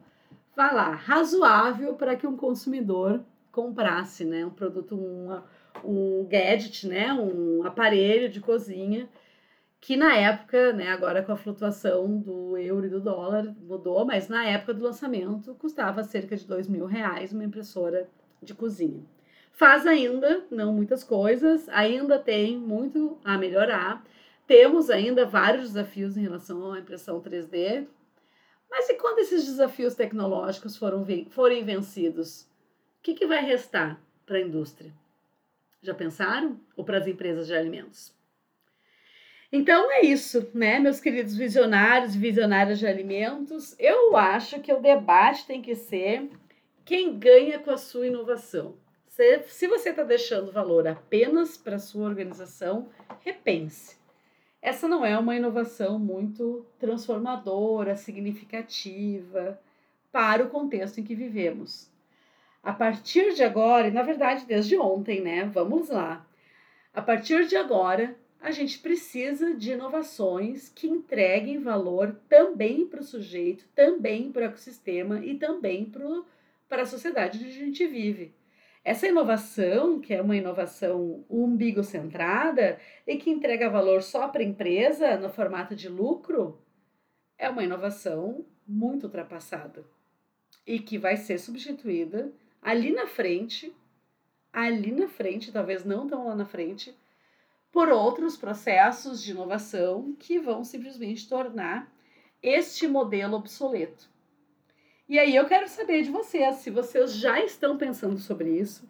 vá 0.56 0.70
lá, 0.70 0.90
razoável 0.94 1.94
para 1.94 2.16
que 2.16 2.26
um 2.26 2.36
consumidor 2.36 3.24
comprasse, 3.50 4.24
né, 4.24 4.44
um 4.44 4.50
produto, 4.50 4.96
um, 4.96 5.40
um 5.84 6.26
gadget, 6.26 6.88
né, 6.88 7.12
um 7.12 7.64
aparelho 7.64 8.28
de 8.28 8.40
cozinha, 8.40 9.08
que 9.80 9.96
na 9.96 10.16
época, 10.16 10.72
né, 10.72 10.88
agora 10.88 11.22
com 11.22 11.32
a 11.32 11.36
flutuação 11.36 12.18
do 12.18 12.56
euro 12.56 12.86
e 12.86 12.88
do 12.88 13.00
dólar 13.00 13.54
mudou, 13.60 14.04
mas 14.04 14.28
na 14.28 14.44
época 14.46 14.74
do 14.74 14.82
lançamento 14.82 15.54
custava 15.56 16.02
cerca 16.02 16.36
de 16.36 16.46
dois 16.46 16.66
mil 16.66 16.86
reais 16.86 17.32
uma 17.32 17.44
impressora 17.44 18.08
de 18.42 18.54
cozinha. 18.54 19.04
Faz 19.54 19.86
ainda 19.86 20.44
não 20.50 20.72
muitas 20.72 21.02
coisas, 21.02 21.68
ainda 21.68 22.18
tem 22.18 22.58
muito 22.58 23.18
a 23.24 23.38
melhorar. 23.38 24.04
Temos 24.46 24.90
ainda 24.90 25.24
vários 25.24 25.68
desafios 25.68 26.16
em 26.16 26.22
relação 26.22 26.72
à 26.72 26.78
impressão 26.78 27.20
3D, 27.20 27.86
mas 28.70 28.88
e 28.90 28.94
quando 28.94 29.20
esses 29.20 29.44
desafios 29.44 29.94
tecnológicos 29.94 30.76
foram, 30.76 31.06
forem 31.30 31.64
vencidos? 31.64 32.46
que, 33.04 33.12
que 33.12 33.26
vai 33.26 33.44
restar 33.44 34.00
para 34.24 34.38
a 34.38 34.40
indústria? 34.40 34.90
Já 35.82 35.92
pensaram? 35.92 36.58
Ou 36.74 36.82
para 36.82 36.96
as 36.96 37.06
empresas 37.06 37.46
de 37.46 37.54
alimentos? 37.54 38.14
Então 39.52 39.92
é 39.92 40.00
isso, 40.00 40.50
né, 40.54 40.80
meus 40.80 40.98
queridos 40.98 41.36
visionários 41.36 42.14
e 42.14 42.18
visionárias 42.18 42.78
de 42.78 42.86
alimentos. 42.86 43.76
Eu 43.78 44.16
acho 44.16 44.58
que 44.60 44.72
o 44.72 44.80
debate 44.80 45.46
tem 45.46 45.60
que 45.60 45.76
ser 45.76 46.30
quem 46.84 47.18
ganha 47.18 47.58
com 47.58 47.70
a 47.70 47.76
sua 47.76 48.06
inovação. 48.06 48.74
Se, 49.14 49.44
se 49.46 49.68
você 49.68 49.90
está 49.90 50.02
deixando 50.02 50.50
valor 50.50 50.88
apenas 50.88 51.56
para 51.56 51.78
sua 51.78 52.04
organização, 52.04 52.88
repense. 53.20 53.96
Essa 54.60 54.88
não 54.88 55.06
é 55.06 55.16
uma 55.16 55.36
inovação 55.36 56.00
muito 56.00 56.66
transformadora, 56.80 57.96
significativa 57.96 59.56
para 60.10 60.42
o 60.42 60.50
contexto 60.50 60.98
em 60.98 61.04
que 61.04 61.14
vivemos. 61.14 61.88
A 62.60 62.72
partir 62.72 63.34
de 63.34 63.44
agora, 63.44 63.86
e 63.86 63.92
na 63.92 64.02
verdade 64.02 64.46
desde 64.46 64.76
ontem, 64.76 65.20
né? 65.20 65.44
Vamos 65.44 65.90
lá. 65.90 66.26
A 66.92 67.00
partir 67.00 67.46
de 67.46 67.54
agora, 67.54 68.16
a 68.40 68.50
gente 68.50 68.80
precisa 68.80 69.54
de 69.54 69.74
inovações 69.74 70.68
que 70.70 70.88
entreguem 70.88 71.60
valor 71.60 72.16
também 72.28 72.84
para 72.84 72.98
o 73.00 73.04
sujeito, 73.04 73.64
também 73.76 74.32
para 74.32 74.42
o 74.42 74.46
ecossistema 74.46 75.24
e 75.24 75.36
também 75.36 75.88
para 76.68 76.82
a 76.82 76.86
sociedade 76.86 77.38
onde 77.38 77.48
a 77.48 77.64
gente 77.64 77.86
vive. 77.86 78.34
Essa 78.84 79.08
inovação, 79.08 79.98
que 79.98 80.12
é 80.12 80.20
uma 80.20 80.36
inovação 80.36 81.24
umbigocentrada 81.30 82.78
e 83.06 83.16
que 83.16 83.30
entrega 83.30 83.70
valor 83.70 84.02
só 84.02 84.28
para 84.28 84.42
a 84.42 84.44
empresa 84.44 85.16
no 85.16 85.30
formato 85.30 85.74
de 85.74 85.88
lucro, 85.88 86.62
é 87.38 87.48
uma 87.48 87.64
inovação 87.64 88.44
muito 88.68 89.04
ultrapassada 89.04 89.84
e 90.66 90.78
que 90.78 90.98
vai 90.98 91.16
ser 91.16 91.38
substituída 91.38 92.30
ali 92.60 92.92
na 92.92 93.06
frente, 93.06 93.74
ali 94.52 94.92
na 94.92 95.08
frente, 95.08 95.50
talvez 95.50 95.82
não 95.84 96.06
tão 96.06 96.26
lá 96.26 96.34
na 96.34 96.44
frente, 96.44 96.94
por 97.72 97.88
outros 97.88 98.36
processos 98.36 99.22
de 99.22 99.30
inovação 99.30 100.14
que 100.18 100.38
vão 100.38 100.62
simplesmente 100.62 101.28
tornar 101.28 101.90
este 102.42 102.86
modelo 102.86 103.36
obsoleto. 103.36 104.13
E 105.06 105.18
aí 105.18 105.36
eu 105.36 105.44
quero 105.46 105.68
saber 105.68 106.02
de 106.02 106.10
vocês, 106.10 106.56
se 106.56 106.70
vocês 106.70 107.14
já 107.14 107.44
estão 107.44 107.76
pensando 107.76 108.18
sobre 108.18 108.58
isso, 108.58 108.88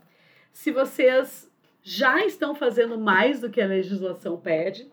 se 0.52 0.70
vocês 0.70 1.50
já 1.82 2.24
estão 2.24 2.54
fazendo 2.54 2.96
mais 2.96 3.40
do 3.40 3.50
que 3.50 3.60
a 3.60 3.66
legislação 3.66 4.40
pede, 4.40 4.88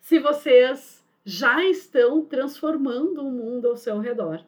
se 0.00 0.20
vocês 0.20 1.04
já 1.24 1.64
estão 1.64 2.24
transformando 2.24 3.26
o 3.26 3.30
mundo 3.30 3.68
ao 3.68 3.76
seu 3.76 3.98
redor. 3.98 4.44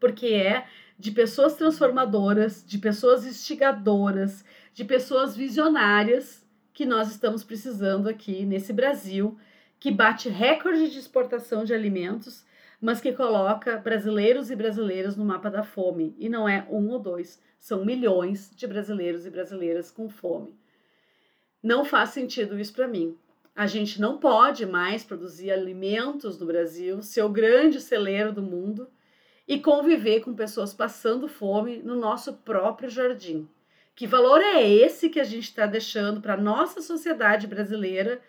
Porque 0.00 0.26
é 0.26 0.66
de 0.98 1.12
pessoas 1.12 1.54
transformadoras, 1.54 2.64
de 2.66 2.78
pessoas 2.78 3.24
instigadoras, 3.24 4.44
de 4.74 4.84
pessoas 4.84 5.36
visionárias 5.36 6.44
que 6.74 6.84
nós 6.84 7.10
estamos 7.10 7.44
precisando 7.44 8.08
aqui 8.08 8.44
nesse 8.44 8.72
Brasil, 8.72 9.38
que 9.78 9.90
bate 9.90 10.28
recorde 10.28 10.90
de 10.90 10.98
exportação 10.98 11.64
de 11.64 11.72
alimentos, 11.72 12.44
mas 12.80 13.00
que 13.00 13.12
coloca 13.12 13.76
brasileiros 13.76 14.50
e 14.50 14.56
brasileiras 14.56 15.16
no 15.16 15.24
mapa 15.24 15.50
da 15.50 15.64
fome. 15.64 16.14
E 16.18 16.28
não 16.28 16.48
é 16.48 16.66
um 16.70 16.88
ou 16.90 16.98
dois, 16.98 17.42
são 17.58 17.84
milhões 17.84 18.50
de 18.54 18.66
brasileiros 18.66 19.26
e 19.26 19.30
brasileiras 19.30 19.90
com 19.90 20.08
fome. 20.08 20.56
Não 21.62 21.84
faz 21.84 22.10
sentido 22.10 22.58
isso 22.58 22.72
para 22.72 22.86
mim. 22.86 23.16
A 23.54 23.66
gente 23.66 24.00
não 24.00 24.18
pode 24.18 24.64
mais 24.64 25.02
produzir 25.02 25.50
alimentos 25.50 26.38
no 26.38 26.46
Brasil, 26.46 27.02
ser 27.02 27.22
o 27.22 27.28
grande 27.28 27.80
celeiro 27.80 28.32
do 28.32 28.40
mundo 28.40 28.88
e 29.48 29.58
conviver 29.58 30.20
com 30.20 30.32
pessoas 30.34 30.72
passando 30.72 31.26
fome 31.26 31.78
no 31.78 31.96
nosso 31.96 32.34
próprio 32.34 32.88
jardim. 32.88 33.48
Que 33.96 34.06
valor 34.06 34.40
é 34.40 34.62
esse 34.62 35.08
que 35.08 35.18
a 35.18 35.24
gente 35.24 35.44
está 35.44 35.66
deixando 35.66 36.20
para 36.20 36.34
a 36.34 36.40
nossa 36.40 36.80
sociedade 36.80 37.48
brasileira 37.48 38.20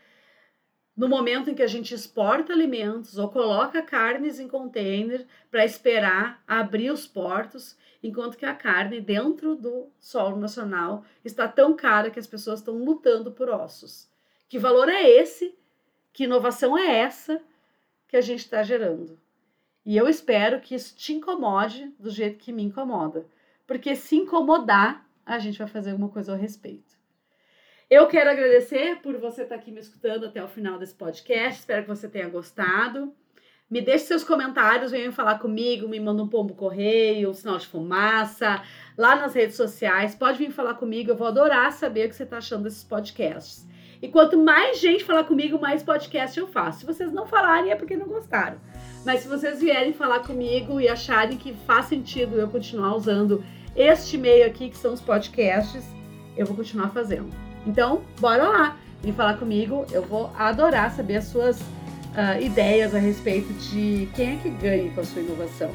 no 1.00 1.08
momento 1.08 1.50
em 1.50 1.56
que 1.56 1.64
a 1.64 1.68
gente 1.68 1.94
exporta 1.96 2.52
alimentos 2.52 3.18
ou 3.18 3.30
coloca 3.30 3.82
carnes 3.82 4.38
em 4.38 4.50
container 4.50 5.26
para 5.50 5.64
esperar 5.64 6.44
abrir 6.46 6.92
os 6.92 7.08
portos, 7.08 7.78
enquanto 8.04 8.38
que 8.38 8.46
a 8.46 8.54
carne 8.54 9.00
dentro 9.00 9.56
do 9.56 9.88
solo 9.98 10.36
nacional 10.36 11.06
está 11.24 11.48
tão 11.48 11.74
cara 11.74 12.12
que 12.12 12.20
as 12.20 12.28
pessoas 12.28 12.60
estão 12.60 12.84
lutando 12.84 13.32
por 13.32 13.50
ossos? 13.50 14.10
Que 14.50 14.60
valor 14.60 14.90
é 14.90 15.10
esse? 15.10 15.58
Que 16.12 16.26
inovação 16.26 16.78
é 16.78 16.98
essa 16.98 17.42
que 18.06 18.18
a 18.18 18.22
gente 18.22 18.40
está 18.40 18.62
gerando? 18.62 19.18
E 19.86 19.96
eu 19.96 20.06
espero 20.06 20.60
que 20.60 20.76
isso 20.76 20.94
te 20.98 21.14
incomode 21.14 21.96
do 21.98 22.10
jeito 22.10 22.40
que 22.40 22.52
me 22.52 22.64
incomoda. 22.64 23.26
Porque 23.66 23.96
se 23.96 24.18
incomodar, 24.18 25.10
a 25.26 25.40
gente 25.40 25.60
vai 25.60 25.68
fazer 25.68 25.92
alguma 25.92 26.10
coisa 26.10 26.34
ao 26.34 26.38
respeito. 26.38 26.99
Eu 27.90 28.06
quero 28.06 28.30
agradecer 28.30 28.98
por 29.02 29.18
você 29.18 29.42
estar 29.42 29.56
aqui 29.56 29.72
me 29.72 29.80
escutando 29.80 30.28
até 30.28 30.44
o 30.44 30.48
final 30.48 30.78
desse 30.78 30.94
podcast. 30.94 31.60
Espero 31.60 31.82
que 31.82 31.90
você 31.90 32.08
tenha 32.08 32.30
gostado. 32.30 33.12
Me 33.68 33.82
deixe 33.82 34.06
seus 34.06 34.24
comentários, 34.24 34.92
venham 34.92 35.12
falar 35.12 35.40
comigo, 35.40 35.90
me 35.90 36.00
manda 36.00 36.22
um 36.22 36.28
pombo 36.28 36.54
correio, 36.54 37.32
um 37.32 37.34
sinal 37.34 37.58
de 37.58 37.66
fumaça, 37.66 38.62
lá 38.96 39.16
nas 39.16 39.34
redes 39.34 39.56
sociais. 39.56 40.14
Pode 40.14 40.38
vir 40.38 40.52
falar 40.52 40.76
comigo, 40.76 41.10
eu 41.10 41.16
vou 41.16 41.28
adorar 41.28 41.72
saber 41.72 42.06
o 42.06 42.10
que 42.10 42.16
você 42.16 42.24
está 42.24 42.38
achando 42.38 42.64
desses 42.64 42.84
podcasts. 42.84 43.68
E 44.00 44.08
quanto 44.08 44.38
mais 44.38 44.80
gente 44.80 45.04
falar 45.04 45.24
comigo, 45.24 45.60
mais 45.60 45.82
podcast 45.82 46.40
eu 46.40 46.48
faço. 46.48 46.82
Se 46.82 46.86
vocês 46.86 47.12
não 47.12 47.26
falarem, 47.26 47.72
é 47.72 47.76
porque 47.76 47.98
não 47.98 48.08
gostaram. 48.08 48.62
Mas 49.04 49.22
se 49.22 49.28
vocês 49.28 49.62
vierem 49.62 49.94
falar 49.94 50.20
comigo 50.20 50.80
e 50.80 50.88
acharem 50.88 51.40
que 51.40 51.54
faz 51.66 51.86
sentido 51.86 52.40
eu 52.40 52.48
continuar 52.50 52.96
usando 52.96 53.44
este 53.76 54.16
meio 54.16 54.46
aqui, 54.46 54.70
que 54.70 54.78
são 54.78 54.94
os 54.94 55.02
podcasts, 55.02 55.84
eu 56.38 56.46
vou 56.46 56.56
continuar 56.56 56.90
fazendo. 56.90 57.49
Então, 57.66 58.02
bora 58.20 58.48
lá, 58.48 58.78
vem 59.02 59.14
falar 59.14 59.36
comigo, 59.36 59.86
eu 59.92 60.02
vou 60.02 60.32
adorar 60.38 60.92
saber 60.92 61.18
as 61.18 61.26
suas 61.26 61.60
uh, 61.60 62.42
ideias 62.42 62.96
a 62.96 63.00
respeito 63.00 63.52
de 63.54 64.10
quem 64.16 64.34
é 64.34 64.36
que 64.38 64.50
ganha 64.50 64.92
com 64.92 65.02
a 65.02 65.04
sua 65.04 65.22
inovação. 65.22 65.72